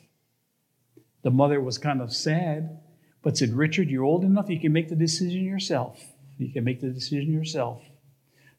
The 1.22 1.32
mother 1.32 1.62
was 1.62 1.78
kind 1.78 2.02
of 2.02 2.14
sad, 2.14 2.80
but 3.26 3.36
said, 3.36 3.54
Richard, 3.54 3.90
you're 3.90 4.04
old 4.04 4.24
enough, 4.24 4.52
you 4.52 4.60
can 4.60 4.72
make 4.72 4.88
the 4.88 4.96
decision 4.96 5.44
yourself. 5.44 6.00
You 6.38 6.54
can 6.54 6.64
make 6.64 6.80
the 6.80 6.90
decision 6.90 7.34
yourself. 7.34 7.82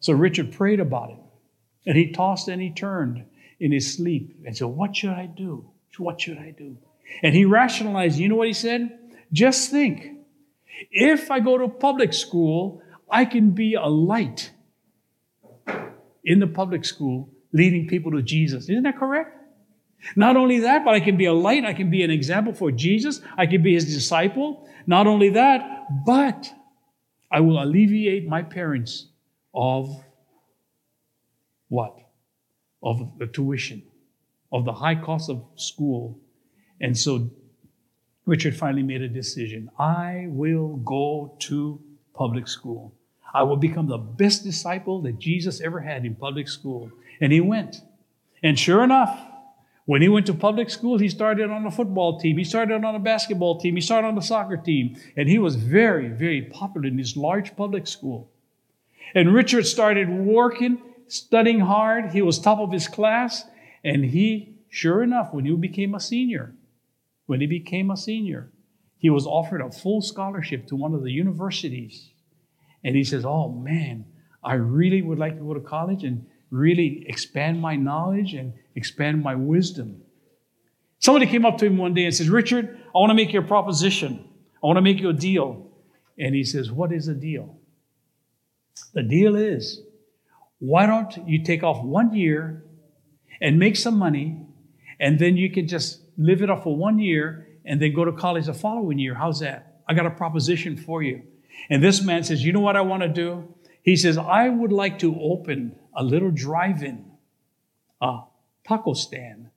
So 0.00 0.12
Richard 0.12 0.52
prayed 0.52 0.80
about 0.80 1.10
it. 1.10 1.18
And 1.86 1.96
he 1.96 2.10
tossed 2.10 2.48
and 2.48 2.60
he 2.60 2.70
turned 2.70 3.26
in 3.60 3.70
his 3.70 3.94
sleep 3.94 4.36
and 4.44 4.56
said, 4.56 4.66
What 4.66 4.96
should 4.96 5.10
I 5.10 5.26
do? 5.26 5.70
What 5.98 6.20
should 6.20 6.38
I 6.38 6.50
do? 6.50 6.76
And 7.22 7.32
he 7.32 7.44
rationalized. 7.44 8.18
You 8.18 8.28
know 8.28 8.34
what 8.34 8.48
he 8.48 8.52
said? 8.52 8.98
Just 9.32 9.70
think 9.70 10.10
if 10.90 11.30
I 11.30 11.38
go 11.38 11.56
to 11.58 11.68
public 11.68 12.12
school, 12.12 12.82
I 13.08 13.24
can 13.24 13.52
be 13.52 13.74
a 13.74 13.86
light 13.86 14.50
in 16.24 16.40
the 16.40 16.48
public 16.48 16.84
school 16.84 17.30
leading 17.52 17.86
people 17.86 18.10
to 18.12 18.20
Jesus. 18.20 18.64
Isn't 18.64 18.82
that 18.82 18.98
correct? 18.98 19.35
Not 20.14 20.36
only 20.36 20.60
that, 20.60 20.84
but 20.84 20.94
I 20.94 21.00
can 21.00 21.16
be 21.16 21.24
a 21.24 21.32
light, 21.32 21.64
I 21.64 21.72
can 21.72 21.90
be 21.90 22.02
an 22.02 22.10
example 22.10 22.52
for 22.52 22.70
Jesus, 22.70 23.20
I 23.36 23.46
can 23.46 23.62
be 23.62 23.74
his 23.74 23.84
disciple. 23.84 24.68
Not 24.86 25.06
only 25.06 25.30
that, 25.30 26.04
but 26.04 26.52
I 27.30 27.40
will 27.40 27.62
alleviate 27.62 28.28
my 28.28 28.42
parents 28.42 29.08
of 29.54 30.04
what? 31.68 31.96
Of 32.82 33.18
the 33.18 33.26
tuition, 33.26 33.82
of 34.52 34.64
the 34.64 34.72
high 34.72 34.94
cost 34.94 35.28
of 35.28 35.44
school. 35.56 36.20
And 36.80 36.96
so 36.96 37.30
Richard 38.26 38.56
finally 38.56 38.82
made 38.82 39.02
a 39.02 39.08
decision. 39.08 39.70
I 39.78 40.26
will 40.28 40.76
go 40.76 41.36
to 41.40 41.80
public 42.14 42.48
school. 42.48 42.94
I 43.34 43.42
will 43.42 43.56
become 43.56 43.86
the 43.86 43.98
best 43.98 44.44
disciple 44.44 45.02
that 45.02 45.18
Jesus 45.18 45.60
ever 45.60 45.80
had 45.80 46.04
in 46.04 46.14
public 46.14 46.48
school. 46.48 46.90
And 47.20 47.32
he 47.32 47.40
went. 47.40 47.82
And 48.42 48.58
sure 48.58 48.82
enough, 48.84 49.18
when 49.86 50.02
he 50.02 50.08
went 50.08 50.26
to 50.26 50.34
public 50.34 50.68
school, 50.68 50.98
he 50.98 51.08
started 51.08 51.48
on 51.48 51.64
a 51.64 51.70
football 51.70 52.18
team. 52.18 52.36
He 52.36 52.44
started 52.44 52.84
on 52.84 52.96
a 52.96 52.98
basketball 52.98 53.58
team. 53.58 53.76
He 53.76 53.80
started 53.80 54.08
on 54.08 54.16
the 54.16 54.20
soccer 54.20 54.56
team. 54.56 54.96
And 55.16 55.28
he 55.28 55.38
was 55.38 55.54
very, 55.54 56.08
very 56.08 56.42
popular 56.42 56.88
in 56.88 56.98
his 56.98 57.16
large 57.16 57.56
public 57.56 57.86
school. 57.86 58.32
And 59.14 59.32
Richard 59.32 59.64
started 59.64 60.10
working, 60.10 60.82
studying 61.06 61.60
hard. 61.60 62.10
He 62.10 62.20
was 62.20 62.40
top 62.40 62.58
of 62.58 62.72
his 62.72 62.88
class. 62.88 63.44
And 63.84 64.04
he, 64.04 64.56
sure 64.68 65.04
enough, 65.04 65.32
when 65.32 65.44
he 65.44 65.54
became 65.54 65.94
a 65.94 66.00
senior, 66.00 66.56
when 67.26 67.40
he 67.40 67.46
became 67.46 67.88
a 67.92 67.96
senior, 67.96 68.50
he 68.98 69.08
was 69.08 69.24
offered 69.24 69.60
a 69.60 69.70
full 69.70 70.02
scholarship 70.02 70.66
to 70.66 70.74
one 70.74 70.94
of 70.94 71.04
the 71.04 71.12
universities. 71.12 72.10
And 72.82 72.96
he 72.96 73.04
says, 73.04 73.24
Oh 73.24 73.52
man, 73.52 74.04
I 74.42 74.54
really 74.54 75.02
would 75.02 75.18
like 75.18 75.38
to 75.38 75.44
go 75.44 75.54
to 75.54 75.60
college 75.60 76.02
and 76.02 76.26
really 76.50 77.04
expand 77.06 77.60
my 77.60 77.76
knowledge 77.76 78.34
and 78.34 78.52
expand 78.76 79.22
my 79.22 79.34
wisdom. 79.34 80.02
Somebody 81.00 81.26
came 81.26 81.44
up 81.44 81.58
to 81.58 81.66
him 81.66 81.78
one 81.78 81.94
day 81.94 82.04
and 82.04 82.14
says, 82.14 82.28
Richard, 82.28 82.78
I 82.94 82.98
want 82.98 83.10
to 83.10 83.14
make 83.14 83.32
you 83.32 83.40
a 83.40 83.42
proposition. 83.42 84.28
I 84.62 84.66
want 84.66 84.76
to 84.76 84.82
make 84.82 85.00
you 85.00 85.08
a 85.08 85.12
deal. 85.12 85.70
And 86.18 86.34
he 86.34 86.44
says, 86.44 86.70
What 86.70 86.92
is 86.92 87.06
the 87.06 87.14
deal? 87.14 87.58
The 88.94 89.02
deal 89.02 89.36
is, 89.36 89.80
why 90.58 90.86
don't 90.86 91.28
you 91.28 91.44
take 91.44 91.62
off 91.62 91.82
one 91.84 92.14
year 92.14 92.64
and 93.40 93.58
make 93.58 93.76
some 93.76 93.98
money, 93.98 94.46
and 94.98 95.18
then 95.18 95.36
you 95.36 95.50
can 95.50 95.68
just 95.68 96.00
live 96.16 96.42
it 96.42 96.48
off 96.48 96.62
for 96.64 96.76
one 96.76 96.98
year 96.98 97.48
and 97.64 97.80
then 97.80 97.94
go 97.94 98.04
to 98.04 98.12
college 98.12 98.46
the 98.46 98.54
following 98.54 98.98
year. 98.98 99.14
How's 99.14 99.40
that? 99.40 99.82
I 99.88 99.94
got 99.94 100.06
a 100.06 100.10
proposition 100.10 100.76
for 100.76 101.02
you. 101.02 101.22
And 101.68 101.82
this 101.82 102.02
man 102.02 102.24
says, 102.24 102.44
You 102.44 102.52
know 102.52 102.60
what 102.60 102.76
I 102.76 102.80
want 102.80 103.02
to 103.02 103.08
do? 103.08 103.54
He 103.82 103.96
says, 103.96 104.18
I 104.18 104.48
would 104.48 104.72
like 104.72 104.98
to 105.00 105.14
open 105.20 105.76
a 105.94 106.02
little 106.02 106.30
drive 106.30 106.82
in, 106.82 107.04
a 108.00 108.04
ah, 108.04 108.24
taco 108.66 108.94
stand, 108.94 109.48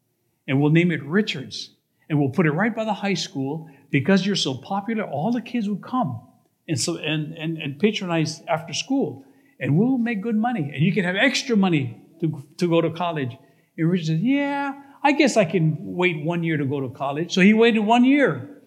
and 0.48 0.62
we'll 0.62 0.72
name 0.72 0.92
it 0.92 1.04
Richard's. 1.04 1.72
And 2.10 2.20
we'll 2.20 2.30
put 2.30 2.48
it 2.48 2.52
right 2.52 2.76
by 2.76 2.86
the 2.86 2.94
high 2.94 3.14
school 3.14 3.70
because 3.92 4.26
you're 4.26 4.36
so 4.36 4.56
popular, 4.56 5.04
all 5.04 5.32
the 5.32 5.42
kids 5.42 5.70
would 5.70 5.84
come 5.84 6.22
and, 6.68 6.80
so, 6.80 6.98
and, 6.98 7.34
and, 7.34 7.58
and 7.58 7.80
patronize 7.80 8.42
after 8.48 8.74
school. 8.74 9.24
And 9.60 9.78
we'll 9.78 9.98
make 9.98 10.22
good 10.22 10.36
money. 10.36 10.72
And 10.74 10.84
you 10.84 10.92
can 10.92 11.04
have 11.04 11.16
extra 11.16 11.56
money 11.56 12.02
to, 12.22 12.44
to 12.58 12.68
go 12.68 12.82
to 12.82 12.90
college. 12.90 13.38
And 13.78 13.90
Richard 13.90 14.08
says, 14.08 14.22
Yeah, 14.22 14.74
I 15.04 15.12
guess 15.12 15.38
I 15.38 15.46
can 15.46 15.78
wait 15.80 16.24
one 16.24 16.44
year 16.44 16.58
to 16.58 16.66
go 16.66 16.82
to 16.82 16.90
college. 16.90 17.34
So 17.34 17.42
he 17.42 17.54
waited 17.54 17.80
one 17.80 18.06
year. 18.06 18.62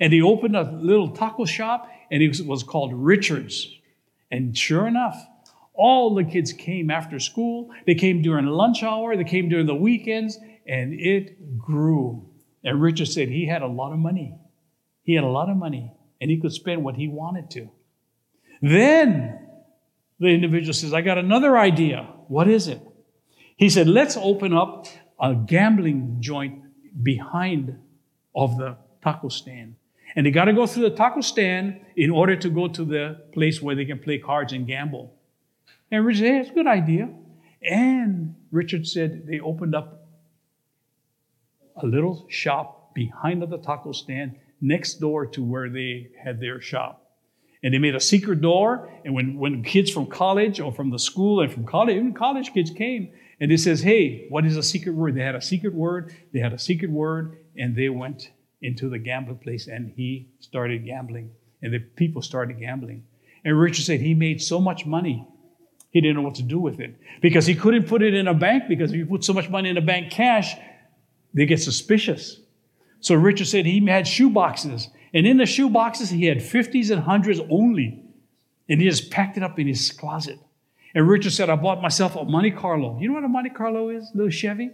And 0.00 0.12
he 0.12 0.22
opened 0.22 0.56
a 0.56 0.62
little 0.62 1.10
taco 1.10 1.44
shop, 1.44 1.88
and 2.10 2.22
it 2.22 2.40
was 2.46 2.62
called 2.62 2.94
Richard's. 2.94 3.68
And 4.30 4.56
sure 4.56 4.86
enough, 4.86 5.16
all 5.80 6.14
the 6.14 6.24
kids 6.24 6.52
came 6.52 6.90
after 6.90 7.18
school. 7.18 7.70
They 7.86 7.94
came 7.94 8.20
during 8.20 8.44
lunch 8.44 8.82
hour, 8.82 9.16
they 9.16 9.24
came 9.24 9.48
during 9.48 9.66
the 9.66 9.74
weekends, 9.74 10.38
and 10.66 10.92
it 10.92 11.58
grew. 11.58 12.28
And 12.62 12.82
Richard 12.82 13.08
said 13.08 13.28
he 13.30 13.46
had 13.46 13.62
a 13.62 13.66
lot 13.66 13.92
of 13.92 13.98
money. 13.98 14.34
He 15.02 15.14
had 15.14 15.24
a 15.24 15.28
lot 15.28 15.48
of 15.48 15.56
money, 15.56 15.90
and 16.20 16.30
he 16.30 16.38
could 16.38 16.52
spend 16.52 16.84
what 16.84 16.96
he 16.96 17.08
wanted 17.08 17.50
to. 17.52 17.70
Then 18.60 19.38
the 20.18 20.26
individual 20.26 20.74
says, 20.74 20.92
I 20.92 21.00
got 21.00 21.16
another 21.16 21.56
idea. 21.56 22.06
What 22.28 22.46
is 22.46 22.68
it? 22.68 22.82
He 23.56 23.70
said, 23.70 23.88
Let's 23.88 24.18
open 24.18 24.52
up 24.52 24.86
a 25.18 25.34
gambling 25.34 26.18
joint 26.20 26.62
behind 27.02 27.78
of 28.34 28.58
the 28.58 28.76
taco 29.02 29.30
stand. 29.30 29.76
And 30.14 30.26
they 30.26 30.30
got 30.30 30.44
to 30.44 30.52
go 30.52 30.66
through 30.66 30.90
the 30.90 30.96
taco 30.96 31.22
stand 31.22 31.80
in 31.96 32.10
order 32.10 32.36
to 32.36 32.50
go 32.50 32.68
to 32.68 32.84
the 32.84 33.22
place 33.32 33.62
where 33.62 33.74
they 33.74 33.86
can 33.86 33.98
play 33.98 34.18
cards 34.18 34.52
and 34.52 34.66
gamble. 34.66 35.16
And 35.90 36.04
Richard 36.04 36.20
said, 36.20 36.34
it's 36.36 36.50
a 36.50 36.54
good 36.54 36.66
idea. 36.66 37.08
And 37.62 38.34
Richard 38.50 38.86
said 38.86 39.26
they 39.26 39.40
opened 39.40 39.74
up 39.74 40.08
a 41.76 41.86
little 41.86 42.26
shop 42.28 42.94
behind 42.94 43.42
the 43.42 43.58
taco 43.58 43.92
stand 43.92 44.36
next 44.60 44.94
door 44.94 45.26
to 45.26 45.42
where 45.42 45.68
they 45.68 46.08
had 46.22 46.40
their 46.40 46.60
shop. 46.60 47.06
And 47.62 47.74
they 47.74 47.78
made 47.78 47.94
a 47.94 48.00
secret 48.00 48.40
door. 48.40 48.90
And 49.04 49.14
when, 49.14 49.36
when 49.36 49.62
kids 49.62 49.90
from 49.90 50.06
college 50.06 50.60
or 50.60 50.72
from 50.72 50.90
the 50.90 50.98
school 50.98 51.40
and 51.40 51.52
from 51.52 51.66
college, 51.66 51.96
even 51.96 52.14
college 52.14 52.52
kids 52.52 52.70
came, 52.70 53.12
and 53.40 53.50
they 53.50 53.56
says, 53.56 53.80
hey, 53.80 54.26
what 54.28 54.44
is 54.44 54.56
a 54.56 54.62
secret 54.62 54.92
word? 54.92 55.14
They 55.14 55.22
had 55.22 55.34
a 55.34 55.42
secret 55.42 55.74
word, 55.74 56.14
they 56.32 56.40
had 56.40 56.52
a 56.52 56.58
secret 56.58 56.90
word, 56.90 57.38
and 57.56 57.74
they 57.74 57.88
went 57.88 58.30
into 58.62 58.90
the 58.90 58.98
gambling 58.98 59.38
place 59.38 59.66
and 59.66 59.92
he 59.96 60.28
started 60.40 60.84
gambling. 60.84 61.30
And 61.62 61.72
the 61.72 61.78
people 61.78 62.22
started 62.22 62.58
gambling. 62.58 63.04
And 63.44 63.58
Richard 63.58 63.84
said 63.84 64.00
he 64.00 64.14
made 64.14 64.42
so 64.42 64.60
much 64.60 64.84
money, 64.84 65.26
he 65.90 66.00
didn't 66.00 66.16
know 66.16 66.22
what 66.22 66.36
to 66.36 66.42
do 66.42 66.58
with 66.58 66.80
it. 66.80 66.94
Because 67.20 67.46
he 67.46 67.54
couldn't 67.54 67.86
put 67.86 68.02
it 68.02 68.14
in 68.14 68.28
a 68.28 68.34
bank, 68.34 68.64
because 68.68 68.92
if 68.92 68.96
you 68.96 69.06
put 69.06 69.24
so 69.24 69.32
much 69.32 69.48
money 69.48 69.68
in 69.68 69.76
a 69.76 69.82
bank 69.82 70.10
cash, 70.10 70.54
they 71.34 71.46
get 71.46 71.60
suspicious. 71.60 72.40
So 73.00 73.14
Richard 73.14 73.46
said 73.46 73.66
he 73.66 73.84
had 73.86 74.06
shoe 74.06 74.30
boxes. 74.30 74.88
And 75.12 75.26
in 75.26 75.36
the 75.36 75.46
shoe 75.46 75.68
boxes, 75.68 76.10
he 76.10 76.26
had 76.26 76.38
50s 76.38 76.90
and 76.90 77.02
100s 77.02 77.44
only. 77.50 78.04
And 78.68 78.80
he 78.80 78.88
just 78.88 79.10
packed 79.10 79.36
it 79.36 79.42
up 79.42 79.58
in 79.58 79.66
his 79.66 79.90
closet. 79.90 80.38
And 80.94 81.08
Richard 81.08 81.32
said, 81.32 81.50
I 81.50 81.56
bought 81.56 81.82
myself 81.82 82.14
a 82.16 82.24
Monte 82.24 82.52
Carlo. 82.52 82.98
You 83.00 83.08
know 83.08 83.14
what 83.14 83.24
a 83.24 83.28
Monte 83.28 83.50
Carlo 83.50 83.88
is? 83.88 84.10
A 84.14 84.16
little 84.16 84.30
Chevy? 84.30 84.70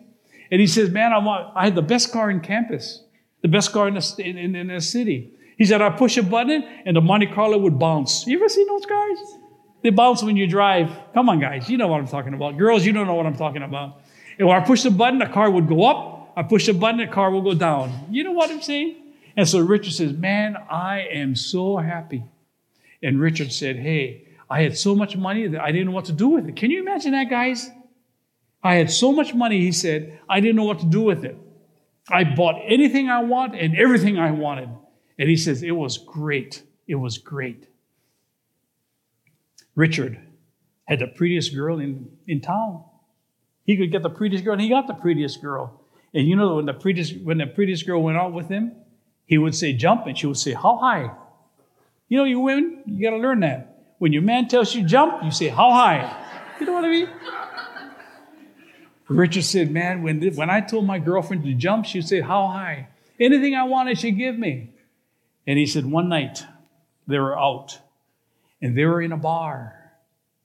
And 0.51 0.61
he 0.61 0.67
says, 0.67 0.91
Man, 0.91 1.13
I, 1.13 1.19
want, 1.19 1.53
I 1.57 1.65
had 1.65 1.75
the 1.75 1.83
best 1.83 2.13
car 2.13 2.31
in 2.31 2.41
campus, 2.41 3.03
the 3.43 3.49
best 3.49 3.73
car 3.73 3.89
in 3.89 3.95
the, 3.95 4.17
in, 4.19 4.39
in, 4.39 4.55
in 4.55 4.69
the 4.69 4.81
city. 4.81 5.33
He 5.57 5.65
said, 5.65 5.81
I 5.81 5.91
push 5.91 6.17
a 6.19 6.23
button 6.23 6.63
and 6.85 6.97
the 6.97 7.01
Monte 7.01 7.29
Carlo 7.29 7.59
would 7.59 7.79
bounce. 7.79 8.27
You 8.27 8.39
ever 8.39 8.49
seen 8.49 8.67
those 8.67 8.85
cars? 8.85 9.19
They 9.87 9.91
bounce 9.91 10.21
when 10.21 10.37
you 10.37 10.49
drive. 10.49 10.91
Come 11.15 11.29
on, 11.29 11.39
guys, 11.39 11.71
you 11.71 11.79
know 11.79 11.87
what 11.87 12.01
I'm 12.01 12.09
talking 12.09 12.35
about. 12.35 12.59
Girls, 12.59 12.85
you 12.85 12.93
don't 12.93 13.07
know 13.07 13.15
what 13.15 13.25
I'm 13.25 13.37
talking 13.37 13.63
about. 13.63 14.01
If 14.37 14.49
I 14.49 14.59
push 14.59 14.83
the 14.83 14.91
button, 14.91 15.21
the 15.21 15.27
car 15.27 15.49
would 15.49 15.69
go 15.69 15.85
up. 15.85 16.33
I 16.37 16.43
push 16.43 16.67
the 16.67 16.75
button, 16.75 16.99
the 16.99 17.07
car 17.07 17.31
will 17.31 17.43
go 17.43 17.55
down. 17.55 18.09
You 18.11 18.25
know 18.25 18.33
what 18.33 18.51
I'm 18.51 18.63
saying? 18.63 18.97
And 19.37 19.49
so 19.49 19.61
Richard 19.61 19.93
says, 19.93 20.13
Man, 20.13 20.57
I 20.69 21.03
am 21.03 21.37
so 21.37 21.77
happy. 21.77 22.25
And 23.01 23.21
Richard 23.21 23.53
said, 23.53 23.77
Hey, 23.77 24.27
I 24.51 24.63
had 24.63 24.77
so 24.77 24.97
much 24.97 25.17
money 25.17 25.47
that 25.47 25.61
I 25.61 25.71
didn't 25.71 25.87
know 25.87 25.93
what 25.93 26.07
to 26.07 26.13
do 26.13 26.31
with 26.31 26.49
it. 26.49 26.57
Can 26.57 26.73
you 26.73 26.81
imagine 26.81 27.13
that, 27.13 27.31
guys? 27.31 27.71
I 28.65 28.75
had 28.75 28.91
so 28.91 29.13
much 29.13 29.35
money, 29.35 29.61
he 29.61 29.71
said, 29.71 30.19
I 30.29 30.41
didn't 30.41 30.57
know 30.57 30.65
what 30.65 30.81
to 30.81 30.87
do 30.87 31.03
with 31.03 31.25
it. 31.25 31.39
I 32.11 32.25
bought 32.25 32.61
anything 32.67 33.09
I 33.09 33.23
want 33.23 33.55
and 33.55 33.77
everything 33.77 34.19
I 34.19 34.33
wanted. 34.33 34.69
And 35.17 35.29
he 35.29 35.37
says, 35.37 35.63
it 35.63 35.71
was 35.71 35.97
great. 35.97 36.65
It 36.89 36.97
was 36.97 37.19
great. 37.19 37.69
Richard 39.77 40.19
had 40.87 40.99
the 40.99 41.07
prettiest 41.07 41.55
girl 41.55 41.79
in, 41.79 42.09
in 42.27 42.41
town. 42.41 42.83
He 43.65 43.77
could 43.77 43.93
get 43.93 44.03
the 44.03 44.11
prettiest 44.11 44.45
girl, 44.45 44.55
and 44.55 44.63
he 44.63 44.69
got 44.69 44.89
the 44.89 44.95
prettiest 44.95 45.41
girl. 45.41 45.81
And 46.13 46.27
you 46.27 46.35
know, 46.35 46.57
when 46.57 46.67
the 46.67 46.75
prettiest, 46.75 47.21
when 47.23 47.39
the 47.39 47.47
prettiest 47.47 47.87
girl 47.87 48.03
went 48.03 48.17
out 48.17 48.33
with 48.33 48.49
him, 48.49 48.73
he 49.27 49.39
would 49.39 49.55
say, 49.55 49.73
jump, 49.73 50.07
and 50.07 50.19
she 50.19 50.27
would 50.27 50.37
say, 50.37 50.53
how 50.53 50.79
high? 50.79 51.11
You 52.09 52.19
know, 52.19 52.25
you 52.25 52.41
women, 52.41 52.83
you 52.87 53.03
got 53.03 53.17
to 53.17 53.23
learn 53.23 53.41
that. 53.41 53.77
When 53.99 54.13
your 54.13 54.23
man 54.23 54.49
tells 54.49 54.75
you 54.75 54.85
jump, 54.85 55.25
you 55.25 55.31
say, 55.31 55.49
How 55.49 55.71
high? 55.73 56.25
You 56.61 56.67
know 56.67 56.73
what 56.73 56.85
I 56.85 56.91
mean? 56.91 57.09
Richard 59.09 59.45
said, 59.45 59.71
Man, 59.71 60.03
when, 60.03 60.23
when 60.35 60.51
I 60.51 60.61
told 60.61 60.87
my 60.87 60.99
girlfriend 60.99 61.45
to 61.45 61.55
jump, 61.55 61.87
she 61.87 62.03
said, 62.03 62.25
How 62.25 62.49
high? 62.49 62.89
Anything 63.19 63.55
I 63.55 63.65
wanted, 63.65 63.99
she'd 63.99 64.13
give 64.13 64.39
me. 64.39 64.71
And 65.47 65.59
he 65.59 65.67
said, 65.67 65.87
One 65.87 66.09
night, 66.09 66.45
they 67.07 67.19
were 67.19 67.39
out 67.39 67.79
and 68.61 68.77
they 68.77 68.85
were 68.85 69.03
in 69.03 69.13
a 69.13 69.17
bar 69.17 69.75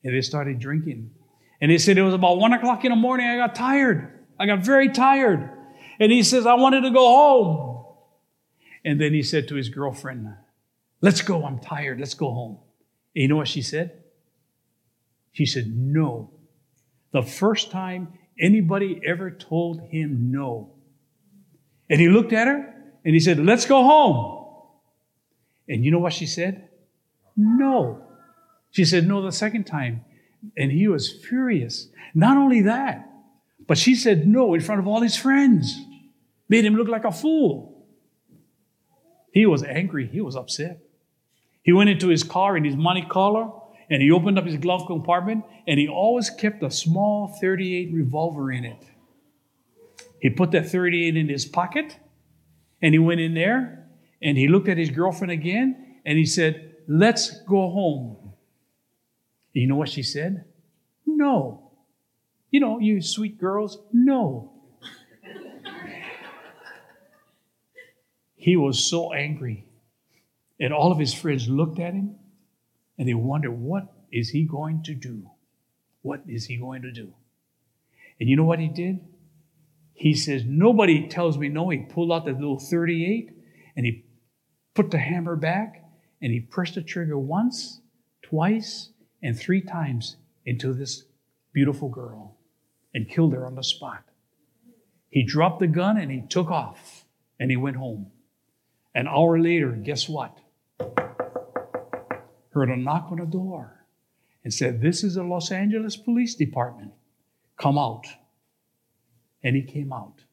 and 0.04 0.16
they 0.16 0.22
started 0.22 0.60
drinking. 0.60 1.12
And 1.60 1.72
he 1.72 1.78
said, 1.78 1.98
It 1.98 2.02
was 2.02 2.14
about 2.14 2.38
one 2.38 2.54
o'clock 2.54 2.84
in 2.86 2.90
the 2.90 2.96
morning. 2.96 3.28
I 3.28 3.38
got 3.38 3.56
tired. 3.56 4.20
I 4.40 4.46
got 4.46 4.60
very 4.60 4.90
tired. 4.90 5.50
And 6.00 6.12
he 6.12 6.24
says, 6.24 6.46
I 6.46 6.56
wanted 6.56 6.82
to 6.82 6.92
go 6.92 7.06
home. 7.06 7.86
And 8.84 9.00
then 9.00 9.14
he 9.14 9.22
said 9.22 9.48
to 9.50 9.56
his 9.56 9.70
girlfriend, 9.70 10.28
Let's 11.02 11.22
go. 11.22 11.46
I'm 11.46 11.60
tired. 11.60 12.00
Let's 12.00 12.16
go 12.16 12.32
home. 12.32 12.58
And 13.16 13.22
you 13.24 13.28
know 13.28 13.36
what 13.36 13.48
she 13.48 13.62
said? 13.62 14.04
She 15.32 15.46
said, 15.46 15.68
No. 15.68 16.32
The 17.12 17.22
first 17.22 17.72
time 17.72 18.14
anybody 18.40 19.00
ever 19.06 19.30
told 19.30 19.82
him 19.82 20.32
no. 20.32 20.74
And 21.90 22.00
he 22.00 22.08
looked 22.10 22.34
at 22.34 22.48
her 22.48 22.74
and 23.06 23.14
he 23.14 23.20
said, 23.20 23.38
Let's 23.40 23.66
go 23.66 23.84
home. 23.84 24.38
And 25.68 25.86
you 25.86 25.92
know 25.92 26.00
what 26.00 26.14
she 26.14 26.26
said? 26.26 26.70
No. 27.36 28.04
She 28.72 28.86
said, 28.86 29.08
No, 29.08 29.22
the 29.22 29.32
second 29.32 29.66
time. 29.66 30.06
And 30.58 30.72
he 30.72 30.88
was 30.88 31.12
furious. 31.12 31.88
Not 32.14 32.38
only 32.38 32.62
that, 32.62 33.08
but 33.68 33.78
she 33.78 33.96
said 33.96 34.28
no 34.28 34.54
in 34.54 34.62
front 34.62 34.80
of 34.80 34.88
all 34.88 35.02
his 35.02 35.16
friends, 35.16 35.80
made 36.50 36.66
him 36.66 36.76
look 36.76 36.88
like 36.88 37.06
a 37.06 37.12
fool. 37.12 37.86
He 39.34 39.46
was 39.46 39.64
angry. 39.64 40.08
He 40.08 40.20
was 40.20 40.36
upset. 40.36 40.80
He 41.64 41.72
went 41.72 41.90
into 41.90 42.10
his 42.10 42.24
car 42.24 42.58
in 42.58 42.64
his 42.64 42.76
Monte 42.76 43.04
Carlo 43.04 43.72
and 43.90 44.02
he 44.02 44.12
opened 44.12 44.38
up 44.38 44.46
his 44.46 44.58
glove 44.58 44.88
compartment 44.88 45.46
and 45.68 45.80
he 45.80 45.88
always 45.88 46.30
kept 46.30 46.64
a 46.64 46.72
small 46.72 47.38
38 47.40 47.94
revolver 47.94 48.52
in 48.52 48.66
it. 48.66 48.84
He 50.20 50.30
put 50.30 50.52
that 50.52 50.70
38 50.70 51.16
in 51.16 51.30
his 51.30 51.46
pocket 51.46 51.98
and 52.82 52.94
he 52.94 53.00
went 53.00 53.22
in 53.22 53.34
there 53.34 53.88
and 54.22 54.38
he 54.38 54.48
looked 54.48 54.68
at 54.68 54.78
his 54.78 54.90
girlfriend 54.90 55.32
again 55.32 56.00
and 56.06 56.18
he 56.18 56.26
said, 56.26 56.71
Let's 56.88 57.42
go 57.44 57.70
home. 57.70 58.34
You 59.54 59.68
know 59.68 59.76
what 59.76 59.90
she 59.90 60.04
said? 60.04 60.46
No. 61.06 61.72
You 62.50 62.60
know, 62.60 62.80
you 62.80 63.02
sweet 63.02 63.40
girls, 63.40 63.80
no. 63.94 64.52
he 68.36 68.56
was 68.56 68.90
so 68.90 69.14
angry. 69.14 69.66
And 70.60 70.74
all 70.74 70.92
of 70.92 71.00
his 71.00 71.14
friends 71.14 71.48
looked 71.48 71.80
at 71.80 71.94
him 71.94 72.16
and 72.98 73.08
they 73.08 73.14
wondered, 73.14 73.52
what 73.52 73.94
is 74.12 74.30
he 74.30 74.44
going 74.44 74.84
to 74.84 74.94
do? 74.94 75.30
What 76.02 76.22
is 76.28 76.46
he 76.46 76.58
going 76.58 76.82
to 76.84 76.92
do? 76.92 77.14
And 78.20 78.30
you 78.30 78.36
know 78.36 78.44
what 78.44 78.60
he 78.60 78.68
did? 78.68 79.00
He 79.94 80.14
says, 80.16 80.44
Nobody 80.46 81.08
tells 81.08 81.38
me 81.38 81.48
no. 81.50 81.70
He 81.70 81.80
pulled 81.80 82.12
out 82.12 82.26
the 82.26 82.32
little 82.32 82.60
38 82.60 83.32
and 83.76 83.86
he 83.86 84.06
put 84.74 84.92
the 84.92 84.98
hammer 84.98 85.36
back 85.36 85.84
and 86.22 86.32
he 86.32 86.40
pressed 86.40 86.76
the 86.76 86.82
trigger 86.82 87.18
once, 87.18 87.82
twice, 88.22 88.90
and 89.24 89.38
three 89.38 89.62
times 89.62 90.18
into 90.46 90.74
this 90.74 91.04
beautiful 91.54 91.90
girl 91.90 92.38
and 92.94 93.10
killed 93.10 93.34
her 93.34 93.46
on 93.46 93.56
the 93.56 93.64
spot. 93.64 94.04
He 95.10 95.24
dropped 95.24 95.60
the 95.60 95.68
gun 95.68 95.98
and 95.98 96.12
he 96.12 96.22
took 96.22 96.50
off 96.50 97.06
and 97.40 97.52
he 97.52 97.58
went 97.58 97.78
home. 97.78 98.12
An 98.94 99.08
hour 99.08 99.40
later, 99.40 99.72
guess 99.72 100.08
what? 100.08 100.38
Heard 102.52 102.70
a 102.70 102.78
knock 102.78 103.08
on 103.12 103.20
the 103.20 103.26
door 103.26 103.86
and 104.44 104.54
said, 104.54 104.82
This 104.82 105.04
is 105.04 105.16
the 105.16 105.24
Los 105.24 105.52
Angeles 105.52 105.96
Police 105.96 106.36
Department. 106.36 106.92
Come 107.58 107.78
out. 107.78 108.06
And 109.44 109.56
he 109.56 109.64
came 109.64 109.94
out. 109.94 110.24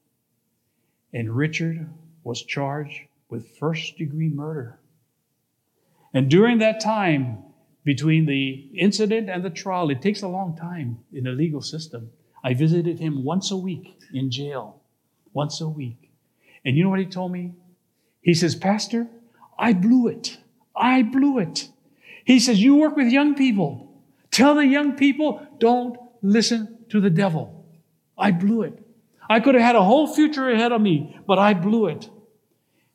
And 1.12 1.35
Richard 1.35 1.88
was 2.25 2.42
charged 2.42 3.00
with 3.28 3.57
first 3.59 3.97
degree 3.97 4.28
murder. 4.28 4.80
And 6.18 6.28
during 6.28 6.58
that 6.58 6.80
time, 6.80 7.44
between 7.84 8.26
the 8.26 8.68
incident 8.75 9.30
and 9.30 9.44
the 9.44 9.50
trial, 9.50 9.88
it 9.88 10.02
takes 10.02 10.21
a 10.21 10.26
long 10.26 10.56
time 10.56 10.99
in 11.12 11.23
the 11.23 11.30
legal 11.30 11.62
system. 11.62 12.10
I 12.43 12.54
visited 12.54 12.99
him 12.99 13.23
once 13.23 13.52
a 13.52 13.56
week 13.56 14.00
in 14.12 14.28
jail, 14.28 14.80
once 15.32 15.60
a 15.60 15.69
week. 15.69 16.10
And 16.64 16.76
you 16.76 16.82
know 16.82 16.90
what 16.90 16.99
he 16.99 17.06
told 17.06 17.30
me? 17.30 17.52
He 18.21 18.34
says, 18.34 18.56
Pastor, 18.56 19.06
I 19.56 19.75
blew 19.75 20.08
it. 20.08 20.38
I 20.75 21.02
blew 21.02 21.38
it. 21.38 21.69
He 22.25 22.40
says, 22.40 22.60
You 22.60 22.75
work 22.75 22.97
with 22.97 23.12
young 23.12 23.36
people. 23.36 24.02
Tell 24.32 24.56
the 24.56 24.66
young 24.66 24.97
people, 24.97 25.47
don't 25.58 25.97
listen 26.21 26.78
to 26.88 27.00
the 27.00 27.10
devil. 27.10 27.64
I 28.19 28.32
blew 28.32 28.62
it. 28.62 28.76
I 29.30 29.38
could 29.38 29.54
have 29.54 29.62
had 29.62 29.76
a 29.76 29.84
whole 29.84 30.12
future 30.12 30.50
ahead 30.50 30.73
of 30.73 30.80
me, 30.80 31.16
but 31.28 31.38
I 31.38 31.54
blew 31.54 31.86
it. 31.86 32.10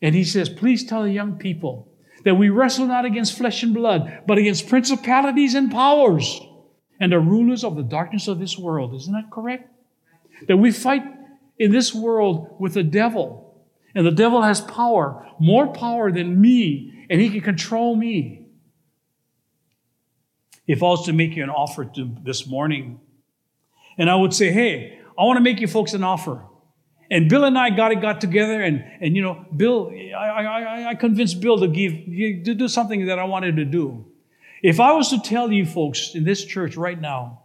And 0.02 0.13
he 0.13 0.26
says, 0.26 0.50
Please 0.50 0.84
tell 0.84 1.04
the 1.04 1.10
young 1.10 1.38
people 1.38 1.88
that 2.24 2.36
we 2.36 2.50
wrestle 2.50 2.88
not 2.88 3.06
against 3.06 3.38
flesh 3.38 3.64
and 3.64 3.74
blood, 3.74 4.24
but 4.28 4.38
against 4.38 4.68
principalities 4.68 5.54
and 5.54 5.72
powers 5.72 6.42
and 7.00 7.12
the 7.12 7.20
rulers 7.20 7.64
of 7.64 7.76
the 7.76 7.84
darkness 7.84 8.28
of 8.28 8.40
this 8.40 8.58
world. 8.58 8.94
Isn't 8.94 9.14
that 9.14 9.32
correct? 9.32 9.70
That 10.48 10.58
we 10.58 10.72
fight 10.72 11.04
in 11.60 11.72
this 11.72 11.94
world 11.94 12.56
with 12.60 12.74
the 12.74 12.84
devil. 12.84 13.64
And 13.96 14.06
the 14.06 14.12
devil 14.12 14.42
has 14.42 14.62
power, 14.62 15.28
more 15.40 15.68
power 15.68 16.12
than 16.12 16.40
me, 16.40 17.06
and 17.10 17.22
he 17.22 17.30
can 17.30 17.42
control 17.42 17.96
me. 17.96 18.48
If 20.66 20.82
I 20.82 20.88
was 20.88 21.06
to 21.06 21.14
make 21.14 21.36
you 21.36 21.44
an 21.44 21.50
offer 21.50 21.86
to 21.86 22.16
this 22.24 22.48
morning, 22.48 23.00
and 23.98 24.10
I 24.10 24.16
would 24.16 24.34
say, 24.34 24.52
hey, 24.52 25.00
I 25.18 25.24
want 25.24 25.38
to 25.38 25.44
make 25.44 25.60
you 25.60 25.68
folks 25.68 25.94
an 25.94 26.04
offer. 26.04 26.44
And 27.12 27.30
Bill 27.30 27.44
and 27.44 27.58
I 27.58 27.70
got 27.70 27.92
it 27.92 28.02
got 28.02 28.22
together, 28.22 28.62
and, 28.62 28.84
and 29.02 29.16
you 29.16 29.22
know, 29.22 29.46
Bill, 29.56 29.92
I, 30.18 30.46
I, 30.46 30.89
I 30.89 30.96
convinced 30.96 31.42
Bill 31.42 31.60
to 31.60 31.68
give 31.68 31.94
to 32.46 32.54
do 32.56 32.68
something 32.68 33.06
that 33.08 33.20
I 33.20 33.26
wanted 33.26 33.58
to 33.58 33.66
do. 33.66 34.06
If 34.63 34.80
I 34.80 34.94
was 34.94 35.10
to 35.10 35.20
tell 35.20 35.52
you 35.52 35.66
folks 35.66 36.16
in 36.16 36.24
this 36.24 36.46
church 36.46 36.78
right 36.78 37.00
now, 37.00 37.44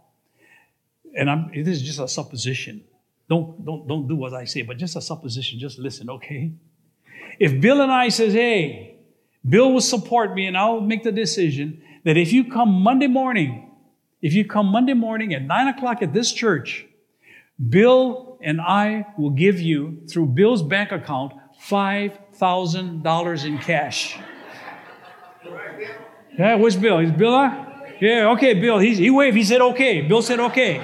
and 1.15 1.29
I'm, 1.29 1.51
this 1.53 1.67
is 1.67 1.81
just 1.81 1.99
a 1.99 2.07
supposition. 2.07 2.83
Don't, 3.29 3.63
don't, 3.65 3.87
don't 3.87 4.07
do 4.07 4.15
what 4.15 4.33
I 4.33 4.45
say, 4.45 4.63
but 4.63 4.77
just 4.77 4.95
a 4.95 5.01
supposition. 5.01 5.59
Just 5.59 5.77
listen, 5.77 6.09
okay? 6.09 6.51
If 7.39 7.61
Bill 7.61 7.81
and 7.81 7.91
I 7.91 8.09
says, 8.09 8.33
hey, 8.33 8.95
Bill 9.47 9.71
will 9.71 9.81
support 9.81 10.33
me 10.33 10.47
and 10.47 10.57
I'll 10.57 10.81
make 10.81 11.03
the 11.03 11.11
decision 11.11 11.81
that 12.05 12.17
if 12.17 12.33
you 12.33 12.51
come 12.51 12.69
Monday 12.69 13.07
morning, 13.07 13.69
if 14.21 14.33
you 14.33 14.45
come 14.45 14.67
Monday 14.67 14.93
morning 14.93 15.33
at 15.33 15.43
nine 15.43 15.67
o'clock 15.67 16.01
at 16.01 16.13
this 16.13 16.31
church, 16.31 16.85
Bill 17.69 18.28
and 18.41 18.61
I 18.61 19.05
will 19.17 19.31
give 19.31 19.59
you, 19.59 20.01
through 20.09 20.27
Bill's 20.27 20.63
bank 20.63 20.91
account, 20.91 21.33
$5,000 21.67 23.45
in 23.45 23.57
cash. 23.57 24.17
Yeah, 26.37 26.55
which 26.55 26.79
Bill? 26.79 26.99
Is 26.99 27.11
Bill? 27.11 27.33
Yeah, 27.99 28.31
okay, 28.31 28.53
Bill. 28.53 28.79
He's, 28.79 28.97
he 28.97 29.09
waved. 29.09 29.35
He 29.35 29.43
said 29.43 29.61
okay. 29.61 30.01
Bill 30.01 30.21
said 30.21 30.39
okay. 30.39 30.81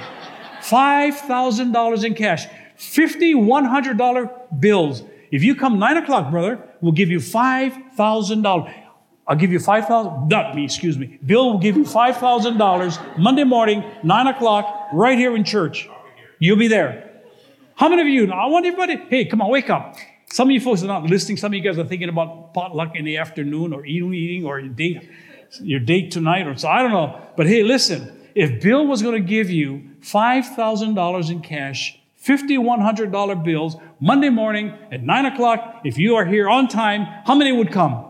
$5,000 0.62 2.04
in 2.04 2.14
cash. 2.14 2.48
50 2.76 3.36
$100 3.36 4.60
bills. 4.60 5.04
If 5.32 5.44
you 5.44 5.56
come 5.56 5.80
9 5.80 5.98
o'clock, 5.98 6.30
brother, 6.30 6.62
we'll 6.82 6.92
give 6.92 7.10
you 7.10 7.20
$5,000. 7.20 8.74
I'll 9.28 9.36
give 9.36 9.52
you 9.52 9.60
5,000, 9.60 10.28
not 10.28 10.56
me, 10.56 10.66
excuse 10.66 10.98
me. 10.98 11.18
Bill 11.26 11.54
will 11.54 11.60
give 11.60 11.78
you 11.78 11.84
$5,000 11.84 13.18
Monday 13.18 13.44
morning, 13.44 13.84
9 14.04 14.28
o'clock, 14.28 14.90
right 14.94 15.18
here 15.18 15.36
in 15.36 15.44
church. 15.44 15.90
You'll 16.40 16.58
be 16.58 16.68
there. 16.68 17.05
How 17.76 17.90
many 17.90 18.02
of 18.02 18.08
you, 18.08 18.32
I 18.32 18.46
want 18.46 18.66
everybody, 18.66 18.96
hey, 19.10 19.26
come 19.26 19.42
on, 19.42 19.50
wake 19.50 19.70
up. 19.70 19.98
Some 20.28 20.48
of 20.48 20.52
you 20.54 20.62
folks 20.62 20.82
are 20.82 20.88
not 20.88 21.04
listening. 21.04 21.38
Some 21.38 21.52
of 21.52 21.56
you 21.56 21.62
guys 21.62 21.78
are 21.78 21.86
thinking 21.86 22.10
about 22.10 22.54
potluck 22.54 22.96
in 22.96 23.04
the 23.04 23.18
afternoon 23.18 23.74
or 23.74 23.86
eating, 23.86 24.14
eating 24.14 24.46
or 24.46 24.60
your 24.60 24.70
date, 24.70 25.10
your 25.62 25.80
date 25.82 26.12
tonight 26.12 26.48
or 26.48 26.56
so. 26.56 26.70
I 26.70 26.82
don't 26.82 26.92
know. 26.92 27.22
But 27.36 27.48
hey, 27.48 27.64
listen, 27.64 28.30
if 28.34 28.62
Bill 28.62 28.88
was 28.88 29.02
going 29.02 29.16
to 29.22 29.28
give 29.28 29.50
you 29.50 29.92
$5,000 30.02 31.32
in 31.32 31.42
cash, 31.42 32.00
$5,100 32.24 33.44
bills, 33.44 33.76
Monday 34.00 34.30
morning 34.30 34.74
at 34.92 35.04
9 35.04 35.26
o'clock, 35.26 35.82
if 35.84 35.98
you 35.98 36.16
are 36.16 36.26
here 36.26 36.50
on 36.50 36.68
time, 36.68 37.06
how 37.26 37.36
many 37.36 37.52
would 37.52 37.72
come? 37.72 38.06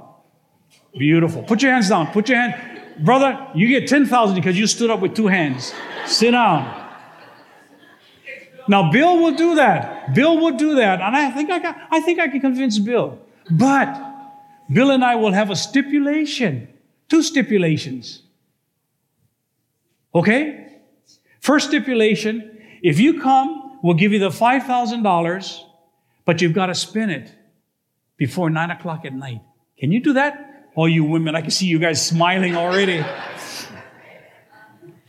Beautiful. 0.98 1.42
Put 1.44 1.64
your 1.64 1.72
hands 1.72 1.90
down. 1.90 2.08
Put 2.08 2.30
your 2.30 2.38
hand. 2.38 3.04
Brother, 3.04 3.48
you 3.56 3.68
get 3.68 3.90
10,000 3.90 4.36
because 4.36 4.58
you 4.58 4.68
stood 4.68 4.90
up 4.90 5.00
with 5.00 5.16
two 5.16 5.28
hands. 5.28 5.74
Sit 6.06 6.32
down. 6.32 6.85
Now, 8.68 8.92
Bill 8.92 9.20
will 9.20 9.36
do 9.36 9.56
that. 9.56 10.14
Bill 10.14 10.38
will 10.38 10.58
do 10.58 10.76
that. 10.76 11.02
And 11.02 11.16
I 11.16 11.32
think 11.32 11.52
I, 11.52 11.60
got, 11.60 11.78
I 11.92 12.00
think 12.02 12.20
I 12.20 12.28
can 12.28 12.42
convince 12.42 12.80
Bill. 12.80 13.20
But 13.50 14.02
Bill 14.72 14.92
and 14.92 15.04
I 15.04 15.16
will 15.16 15.32
have 15.32 15.50
a 15.52 15.56
stipulation, 15.56 16.68
two 17.10 17.22
stipulations. 17.22 18.24
Okay? 20.14 20.80
First 21.40 21.68
stipulation 21.68 22.56
if 22.82 23.00
you 23.00 23.20
come, 23.20 23.80
we'll 23.82 23.96
give 23.96 24.14
you 24.14 24.20
the 24.20 24.30
$5,000, 24.30 25.60
but 26.24 26.40
you've 26.40 26.54
got 26.54 26.68
to 26.68 26.76
spend 26.76 27.10
it 27.10 27.34
before 28.16 28.52
9 28.52 28.70
o'clock 28.70 29.06
at 29.06 29.14
night. 29.14 29.42
Can 29.80 29.92
you 29.92 30.00
do 30.02 30.14
that? 30.14 30.70
All 30.76 30.88
you 30.88 31.04
women, 31.04 31.36
I 31.36 31.42
can 31.42 31.50
see 31.50 31.66
you 31.66 31.80
guys 31.80 32.06
smiling 32.06 32.56
already. 32.56 33.04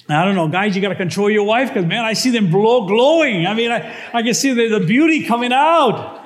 I 0.09 0.25
don't 0.25 0.37
know, 0.37 0.47
guys, 0.47 0.77
you 0.77 0.83
got 0.83 0.91
to 0.91 0.95
control 0.95 1.29
your 1.29 1.45
wife 1.45 1.69
because, 1.69 1.85
man, 1.85 2.05
I 2.05 2.13
see 2.13 2.31
them 2.31 2.51
blow, 2.51 2.87
glowing. 2.87 3.47
I 3.47 3.55
mean, 3.55 3.73
I, 3.73 3.97
I 4.13 4.23
can 4.23 4.35
see 4.35 4.53
the, 4.53 4.79
the 4.79 4.87
beauty 4.87 5.27
coming 5.27 5.53
out. 5.53 6.25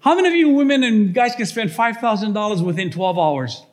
How 0.00 0.14
many 0.14 0.28
of 0.28 0.34
you 0.34 0.50
women 0.50 0.84
and 0.84 1.14
guys 1.14 1.34
can 1.34 1.46
spend 1.46 1.70
$5,000 1.70 2.64
within 2.64 2.90
12 2.90 3.18
hours? 3.18 3.64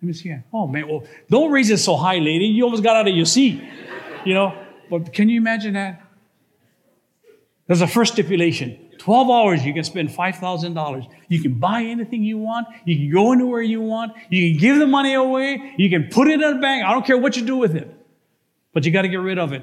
Let 0.00 0.06
me 0.06 0.12
see. 0.12 0.36
Oh, 0.52 0.68
man, 0.68 0.88
well, 0.88 1.04
don't 1.28 1.50
raise 1.50 1.70
it 1.70 1.78
so 1.78 1.96
high, 1.96 2.18
lady. 2.18 2.46
You 2.46 2.64
almost 2.64 2.82
got 2.82 2.96
out 2.96 3.08
of 3.08 3.14
your 3.14 3.26
seat, 3.26 3.62
you 4.24 4.34
know? 4.34 4.56
But 4.88 5.12
can 5.12 5.28
you 5.28 5.38
imagine 5.38 5.74
that? 5.74 6.02
There's 7.66 7.80
a 7.80 7.88
first 7.88 8.12
stipulation. 8.12 8.78
12 8.98 9.30
hours, 9.30 9.64
you 9.64 9.74
can 9.74 9.84
spend 9.84 10.10
$5,000. 10.10 11.06
You 11.28 11.40
can 11.40 11.54
buy 11.54 11.82
anything 11.82 12.22
you 12.22 12.38
want. 12.38 12.68
You 12.84 12.96
can 12.96 13.12
go 13.12 13.32
anywhere 13.32 13.62
you 13.62 13.80
want. 13.80 14.12
You 14.30 14.50
can 14.50 14.60
give 14.60 14.78
the 14.78 14.86
money 14.86 15.14
away. 15.14 15.74
You 15.76 15.90
can 15.90 16.08
put 16.08 16.28
it 16.28 16.40
in 16.40 16.42
a 16.42 16.60
bank. 16.60 16.84
I 16.84 16.92
don't 16.92 17.04
care 17.04 17.18
what 17.18 17.36
you 17.36 17.44
do 17.44 17.56
with 17.56 17.74
it. 17.74 17.95
But 18.76 18.84
you 18.84 18.92
got 18.92 19.02
to 19.02 19.08
get 19.08 19.20
rid 19.20 19.38
of 19.38 19.54
it 19.54 19.62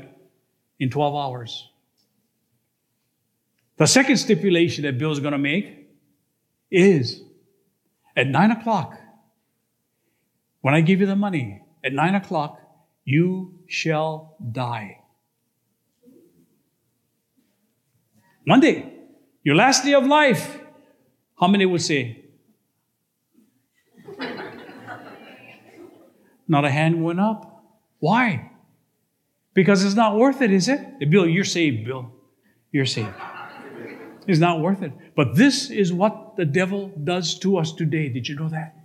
in 0.79 0.89
12 0.89 1.15
hours. 1.15 1.69
The 3.77 3.85
second 3.85 4.17
stipulation 4.17 4.85
that 4.85 4.97
Bill's 4.97 5.19
going 5.19 5.33
to 5.33 5.37
make 5.37 5.87
is 6.71 7.21
at 8.17 8.25
9 8.25 8.49
o'clock, 8.49 8.97
when 10.61 10.73
I 10.73 10.81
give 10.81 10.99
you 10.99 11.05
the 11.05 11.15
money, 11.15 11.61
at 11.83 11.93
9 11.93 12.15
o'clock, 12.15 12.59
you 13.05 13.59
shall 13.67 14.35
die. 14.51 14.97
Monday, 18.47 18.93
your 19.43 19.55
last 19.55 19.83
day 19.85 19.93
of 19.93 20.07
life. 20.07 20.57
How 21.39 21.47
many 21.47 21.67
would 21.67 21.83
say? 21.83 22.25
Not 26.47 26.65
a 26.65 26.71
hand 26.71 27.03
went 27.03 27.19
up. 27.19 27.63
Why? 27.99 28.49
Because 29.53 29.83
it's 29.83 29.95
not 29.95 30.15
worth 30.15 30.41
it, 30.41 30.51
is 30.51 30.67
it? 30.67 31.09
Bill, 31.09 31.27
you're 31.27 31.43
saved, 31.43 31.85
Bill. 31.85 32.11
You're 32.71 32.85
saved. 32.85 33.13
It's 34.27 34.39
not 34.39 34.61
worth 34.61 34.81
it. 34.81 34.93
But 35.15 35.35
this 35.35 35.69
is 35.69 35.93
what 35.93 36.35
the 36.37 36.45
devil 36.45 36.91
does 37.03 37.37
to 37.39 37.57
us 37.57 37.71
today. 37.71 38.09
Did 38.09 38.27
you 38.27 38.35
know 38.35 38.49
that? 38.49 38.75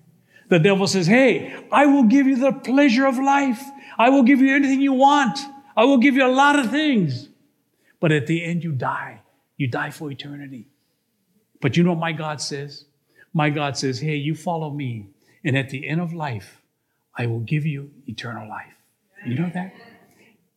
The 0.49 0.59
devil 0.59 0.87
says, 0.87 1.07
Hey, 1.07 1.65
I 1.71 1.87
will 1.87 2.05
give 2.05 2.27
you 2.27 2.37
the 2.37 2.53
pleasure 2.53 3.07
of 3.07 3.19
life. 3.19 3.63
I 3.99 4.11
will 4.11 4.23
give 4.23 4.41
you 4.41 4.55
anything 4.55 4.81
you 4.81 4.93
want. 4.93 5.39
I 5.77 5.85
will 5.85 5.99
give 5.99 6.15
you 6.15 6.27
a 6.27 6.33
lot 6.33 6.59
of 6.59 6.71
things. 6.71 7.29
But 8.01 8.13
at 8.13 8.27
the 8.27 8.45
end, 8.45 8.65
you 8.65 8.73
die. 8.73 9.21
You 9.57 9.69
die 9.69 9.91
for 9.91 10.11
eternity. 10.11 10.69
But 11.61 11.77
you 11.77 11.83
know 11.83 11.91
what 11.91 12.01
my 12.01 12.13
God 12.13 12.41
says? 12.41 12.85
My 13.33 13.51
God 13.51 13.77
says, 13.77 14.01
Hey, 14.01 14.17
you 14.17 14.35
follow 14.35 14.71
me. 14.71 15.09
And 15.45 15.57
at 15.57 15.71
the 15.71 15.87
end 15.87 16.01
of 16.01 16.13
life, 16.13 16.63
I 17.17 17.27
will 17.27 17.41
give 17.41 17.65
you 17.65 17.91
eternal 18.07 18.49
life. 18.49 18.75
You 19.27 19.35
know 19.37 19.51
that? 19.55 19.75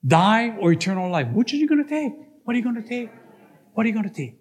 Die 0.05 0.57
or 0.59 0.71
eternal 0.71 1.09
life. 1.09 1.27
Which 1.27 1.53
are 1.53 1.57
you 1.57 1.67
going 1.67 1.83
to 1.83 1.89
take? 1.89 2.13
What 2.43 2.53
are 2.53 2.57
you 2.57 2.63
going 2.63 2.81
to 2.81 2.87
take? 2.87 3.09
What 3.73 3.85
are 3.85 3.87
you 3.87 3.93
going 3.93 4.09
to 4.09 4.13
take? 4.13 4.35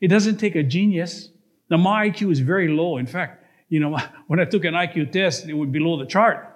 It 0.00 0.08
doesn't 0.08 0.36
take 0.36 0.54
a 0.56 0.62
genius. 0.62 1.30
Now, 1.70 1.78
my 1.78 2.10
IQ 2.10 2.32
is 2.32 2.40
very 2.40 2.68
low. 2.68 2.98
In 2.98 3.06
fact, 3.06 3.44
you 3.68 3.80
know, 3.80 3.96
when 4.26 4.40
I 4.40 4.44
took 4.44 4.64
an 4.64 4.74
IQ 4.74 5.12
test, 5.12 5.48
it 5.48 5.54
was 5.54 5.68
below 5.70 5.98
the 5.98 6.06
chart. 6.06 6.48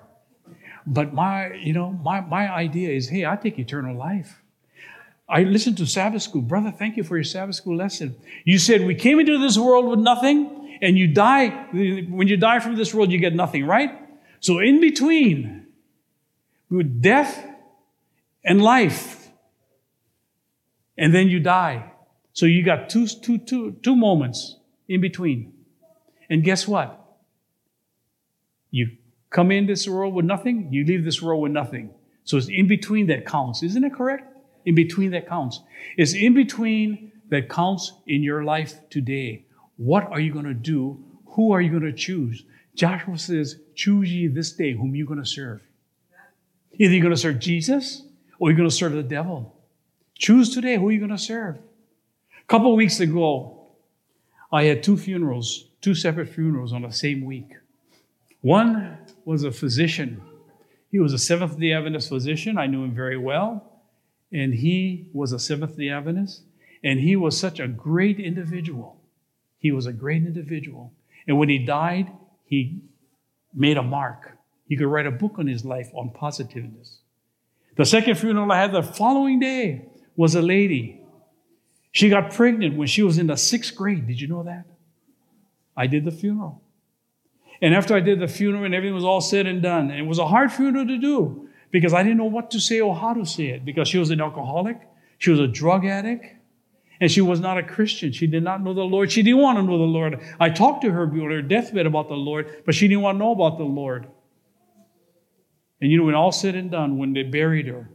But 0.86 1.14
my, 1.14 1.54
you 1.54 1.72
know, 1.72 1.90
my, 1.90 2.20
my 2.20 2.52
idea 2.52 2.90
is, 2.90 3.08
hey, 3.08 3.26
I 3.26 3.36
take 3.36 3.58
eternal 3.58 3.96
life. 3.96 4.42
I 5.28 5.42
listened 5.42 5.78
to 5.78 5.86
Sabbath 5.86 6.22
school. 6.22 6.42
Brother, 6.42 6.70
thank 6.70 6.96
you 6.96 7.02
for 7.02 7.16
your 7.16 7.24
Sabbath 7.24 7.56
school 7.56 7.76
lesson. 7.76 8.14
You 8.44 8.58
said 8.58 8.86
we 8.86 8.94
came 8.94 9.18
into 9.18 9.38
this 9.38 9.58
world 9.58 9.86
with 9.86 9.98
nothing, 9.98 10.78
and 10.80 10.96
you 10.96 11.08
die. 11.08 11.48
When 11.72 12.28
you 12.28 12.36
die 12.36 12.60
from 12.60 12.76
this 12.76 12.94
world, 12.94 13.10
you 13.10 13.18
get 13.18 13.34
nothing, 13.34 13.66
right? 13.66 13.90
So 14.38 14.60
in 14.60 14.80
between, 14.80 15.66
with 16.70 17.02
death 17.02 17.44
and 18.46 18.62
life, 18.62 19.28
and 20.96 21.14
then 21.14 21.28
you 21.28 21.40
die. 21.40 21.92
So 22.32 22.46
you 22.46 22.64
got 22.64 22.88
two, 22.88 23.06
two, 23.06 23.38
two, 23.38 23.72
two 23.82 23.96
moments 23.96 24.56
in 24.88 25.02
between. 25.02 25.52
And 26.30 26.42
guess 26.42 26.66
what? 26.66 27.02
You 28.70 28.96
come 29.28 29.50
in 29.50 29.66
this 29.66 29.86
world 29.86 30.14
with 30.14 30.24
nothing, 30.24 30.72
you 30.72 30.84
leave 30.84 31.04
this 31.04 31.20
world 31.20 31.42
with 31.42 31.52
nothing. 31.52 31.90
So 32.24 32.38
it's 32.38 32.48
in 32.48 32.66
between 32.66 33.06
that 33.08 33.26
counts. 33.26 33.62
Isn't 33.62 33.84
it 33.84 33.94
correct? 33.94 34.36
in 34.66 34.74
between 34.74 35.12
that 35.12 35.26
counts. 35.28 35.60
It's 35.96 36.12
in 36.12 36.34
between 36.34 37.12
that 37.30 37.48
counts 37.48 37.92
in 38.06 38.22
your 38.22 38.44
life 38.44 38.74
today. 38.90 39.46
What 39.76 40.04
are 40.10 40.20
you 40.20 40.32
going 40.32 40.44
to 40.44 40.54
do? 40.54 41.02
Who 41.28 41.52
are 41.52 41.60
you 41.60 41.70
going 41.70 41.90
to 41.90 41.92
choose? 41.92 42.44
Joshua 42.74 43.16
says, 43.16 43.56
Choose 43.74 44.12
ye 44.12 44.26
this 44.26 44.52
day 44.52 44.72
whom 44.72 44.94
you're 44.94 45.06
going 45.06 45.20
to 45.20 45.26
serve. 45.26 45.62
Either 46.72 46.92
you're 46.92 47.02
going 47.02 47.14
to 47.14 47.20
serve 47.20 47.38
Jesus 47.38 48.02
or 48.38 48.50
you're 48.50 48.56
going 48.56 48.68
to 48.68 48.74
serve 48.74 48.92
the 48.92 49.02
devil. 49.02 49.54
Choose 50.14 50.54
today 50.54 50.76
who 50.76 50.90
you're 50.90 51.06
going 51.06 51.16
to 51.16 51.22
serve. 51.22 51.56
A 51.56 52.46
couple 52.46 52.74
weeks 52.76 53.00
ago, 53.00 53.68
I 54.52 54.64
had 54.64 54.82
two 54.82 54.96
funerals, 54.96 55.68
two 55.80 55.94
separate 55.94 56.28
funerals 56.28 56.72
on 56.72 56.82
the 56.82 56.92
same 56.92 57.24
week. 57.24 57.50
One 58.40 58.98
was 59.24 59.44
a 59.44 59.50
physician. 59.50 60.22
He 60.90 60.98
was 60.98 61.12
a 61.12 61.18
Seventh 61.18 61.58
day 61.58 61.72
Adventist 61.72 62.08
physician. 62.08 62.56
I 62.58 62.66
knew 62.66 62.84
him 62.84 62.94
very 62.94 63.18
well 63.18 63.72
and 64.32 64.54
he 64.54 65.08
was 65.12 65.32
a 65.32 65.38
Seventh 65.38 65.76
day 65.76 65.88
Adventist, 65.88 66.42
and 66.82 67.00
he 67.00 67.16
was 67.16 67.38
such 67.38 67.60
a 67.60 67.68
great 67.68 68.18
individual. 68.18 69.00
He 69.58 69.72
was 69.72 69.86
a 69.86 69.92
great 69.92 70.24
individual. 70.24 70.92
And 71.26 71.38
when 71.38 71.48
he 71.48 71.58
died, 71.58 72.12
he 72.44 72.82
made 73.54 73.76
a 73.76 73.82
mark. 73.82 74.36
He 74.68 74.76
could 74.76 74.86
write 74.86 75.06
a 75.06 75.10
book 75.10 75.38
on 75.38 75.46
his 75.46 75.64
life 75.64 75.90
on 75.94 76.10
positiveness. 76.10 76.98
The 77.76 77.84
second 77.84 78.16
funeral 78.16 78.50
I 78.50 78.60
had 78.60 78.72
the 78.72 78.82
following 78.82 79.38
day 79.38 79.86
was 80.16 80.34
a 80.34 80.42
lady. 80.42 81.00
She 81.92 82.08
got 82.08 82.32
pregnant 82.32 82.76
when 82.76 82.88
she 82.88 83.02
was 83.02 83.18
in 83.18 83.26
the 83.26 83.36
sixth 83.36 83.74
grade. 83.74 84.06
Did 84.06 84.20
you 84.20 84.28
know 84.28 84.42
that? 84.42 84.64
I 85.76 85.86
did 85.86 86.04
the 86.04 86.10
funeral. 86.10 86.62
And 87.60 87.74
after 87.74 87.94
I 87.94 88.00
did 88.00 88.20
the 88.20 88.28
funeral 88.28 88.64
and 88.64 88.74
everything 88.74 88.94
was 88.94 89.04
all 89.04 89.20
said 89.20 89.46
and 89.46 89.62
done, 89.62 89.90
and 89.90 90.00
it 90.00 90.06
was 90.06 90.18
a 90.18 90.26
hard 90.26 90.52
funeral 90.52 90.86
to 90.86 90.98
do 90.98 91.48
because 91.70 91.94
I 91.94 92.02
didn't 92.02 92.18
know 92.18 92.24
what 92.24 92.50
to 92.52 92.60
say 92.60 92.80
or 92.80 92.94
how 92.94 93.14
to 93.14 93.24
say 93.24 93.46
it 93.46 93.64
because 93.64 93.88
she 93.88 93.98
was 93.98 94.10
an 94.10 94.20
alcoholic, 94.20 94.78
she 95.18 95.30
was 95.30 95.40
a 95.40 95.46
drug 95.46 95.84
addict, 95.84 96.26
and 97.00 97.10
she 97.10 97.20
was 97.20 97.40
not 97.40 97.58
a 97.58 97.62
Christian. 97.62 98.12
She 98.12 98.26
did 98.26 98.42
not 98.42 98.62
know 98.62 98.72
the 98.72 98.82
Lord. 98.82 99.12
She 99.12 99.22
didn't 99.22 99.40
want 99.40 99.58
to 99.58 99.62
know 99.62 99.78
the 99.78 99.84
Lord. 99.84 100.20
I 100.40 100.48
talked 100.50 100.82
to 100.82 100.90
her 100.90 101.02
on 101.02 101.30
her 101.30 101.42
deathbed 101.42 101.86
about 101.86 102.08
the 102.08 102.14
Lord, 102.14 102.62
but 102.64 102.74
she 102.74 102.88
didn't 102.88 103.02
want 103.02 103.16
to 103.16 103.18
know 103.18 103.32
about 103.32 103.58
the 103.58 103.64
Lord. 103.64 104.06
And 105.80 105.90
you 105.90 105.98
know, 105.98 106.04
when 106.04 106.14
all 106.14 106.32
said 106.32 106.54
and 106.54 106.70
done, 106.70 106.98
when 106.98 107.12
they 107.12 107.22
buried 107.22 107.66
her, 107.66 107.90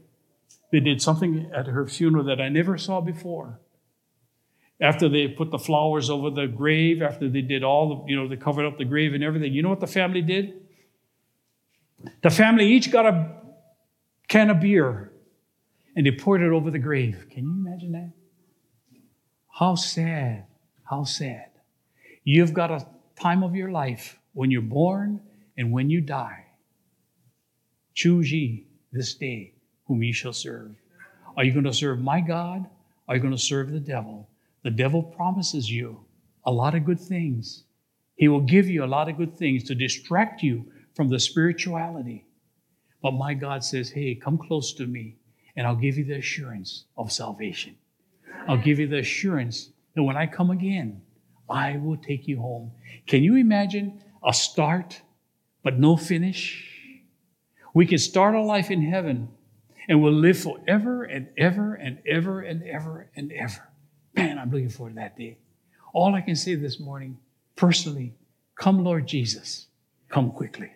they 0.71 0.79
did 0.79 1.01
something 1.01 1.51
at 1.53 1.67
her 1.67 1.87
funeral 1.87 2.23
that 2.25 2.39
I 2.39 2.49
never 2.49 2.77
saw 2.77 3.01
before. 3.01 3.59
After 4.79 5.09
they 5.09 5.27
put 5.27 5.51
the 5.51 5.59
flowers 5.59 6.09
over 6.09 6.29
the 6.29 6.47
grave, 6.47 7.01
after 7.01 7.29
they 7.29 7.41
did 7.41 7.63
all 7.63 7.89
the, 7.89 8.11
you 8.11 8.15
know, 8.15 8.27
they 8.27 8.35
covered 8.35 8.65
up 8.65 8.77
the 8.77 8.85
grave 8.85 9.13
and 9.13 9.23
everything, 9.23 9.53
you 9.53 9.61
know 9.61 9.69
what 9.69 9.79
the 9.79 9.87
family 9.87 10.21
did? 10.21 10.53
The 12.23 12.29
family 12.29 12.67
each 12.67 12.91
got 12.91 13.05
a 13.05 13.31
can 14.27 14.49
of 14.49 14.59
beer 14.59 15.11
and 15.95 16.05
they 16.05 16.11
poured 16.11 16.41
it 16.41 16.51
over 16.51 16.71
the 16.71 16.79
grave. 16.79 17.27
Can 17.29 17.43
you 17.43 17.51
imagine 17.51 17.91
that? 17.91 18.11
How 19.49 19.75
sad, 19.75 20.45
how 20.83 21.03
sad. 21.03 21.49
You've 22.23 22.53
got 22.53 22.71
a 22.71 22.87
time 23.19 23.43
of 23.43 23.55
your 23.55 23.71
life 23.71 24.17
when 24.33 24.49
you're 24.49 24.61
born 24.61 25.21
and 25.57 25.71
when 25.71 25.89
you 25.89 26.01
die. 26.01 26.40
Choose 27.93 28.31
ye 28.31 28.67
this 28.91 29.13
day 29.13 29.53
whom 29.85 30.03
ye 30.03 30.11
shall 30.11 30.33
serve. 30.33 30.75
Are 31.37 31.43
you 31.43 31.51
going 31.51 31.65
to 31.65 31.73
serve 31.73 31.99
my 31.99 32.21
God? 32.21 32.65
Are 33.07 33.15
you 33.15 33.21
going 33.21 33.35
to 33.35 33.39
serve 33.39 33.71
the 33.71 33.79
devil? 33.79 34.29
The 34.63 34.71
devil 34.71 35.01
promises 35.01 35.69
you 35.69 35.99
a 36.45 36.51
lot 36.51 36.75
of 36.75 36.85
good 36.85 36.99
things. 36.99 37.63
He 38.15 38.27
will 38.27 38.41
give 38.41 38.67
you 38.67 38.83
a 38.83 38.85
lot 38.85 39.09
of 39.09 39.17
good 39.17 39.35
things 39.35 39.63
to 39.65 39.75
distract 39.75 40.43
you 40.43 40.65
from 40.93 41.09
the 41.09 41.19
spirituality. 41.19 42.25
But 43.01 43.13
my 43.13 43.33
God 43.33 43.63
says, 43.63 43.89
hey, 43.89 44.15
come 44.15 44.37
close 44.37 44.73
to 44.75 44.85
me, 44.85 45.15
and 45.55 45.65
I'll 45.65 45.75
give 45.75 45.97
you 45.97 46.05
the 46.05 46.17
assurance 46.17 46.85
of 46.97 47.11
salvation. 47.11 47.75
I'll 48.47 48.57
give 48.57 48.79
you 48.79 48.87
the 48.87 48.99
assurance 48.99 49.69
that 49.95 50.03
when 50.03 50.17
I 50.17 50.27
come 50.27 50.51
again, 50.51 51.01
I 51.49 51.77
will 51.77 51.97
take 51.97 52.27
you 52.27 52.39
home. 52.39 52.71
Can 53.07 53.23
you 53.23 53.35
imagine 53.35 54.01
a 54.25 54.33
start, 54.33 55.01
but 55.63 55.79
no 55.79 55.97
finish? 55.97 56.70
We 57.73 57.85
can 57.85 57.97
start 57.97 58.35
a 58.35 58.41
life 58.41 58.69
in 58.69 58.81
heaven 58.81 59.29
and 59.87 60.01
we'll 60.01 60.13
live 60.13 60.37
forever 60.39 61.03
and 61.03 61.29
ever 61.37 61.75
and 61.75 61.99
ever 62.05 62.41
and 62.41 62.63
ever 62.63 63.09
and 63.15 63.31
ever. 63.31 63.69
Man, 64.15 64.37
I'm 64.37 64.51
looking 64.51 64.69
forward 64.69 64.91
to 64.91 64.95
that 64.95 65.17
day. 65.17 65.37
All 65.93 66.13
I 66.15 66.21
can 66.21 66.35
say 66.35 66.55
this 66.55 66.79
morning, 66.79 67.17
personally, 67.55 68.13
come, 68.55 68.83
Lord 68.83 69.07
Jesus, 69.07 69.67
come 70.09 70.31
quickly. 70.31 70.71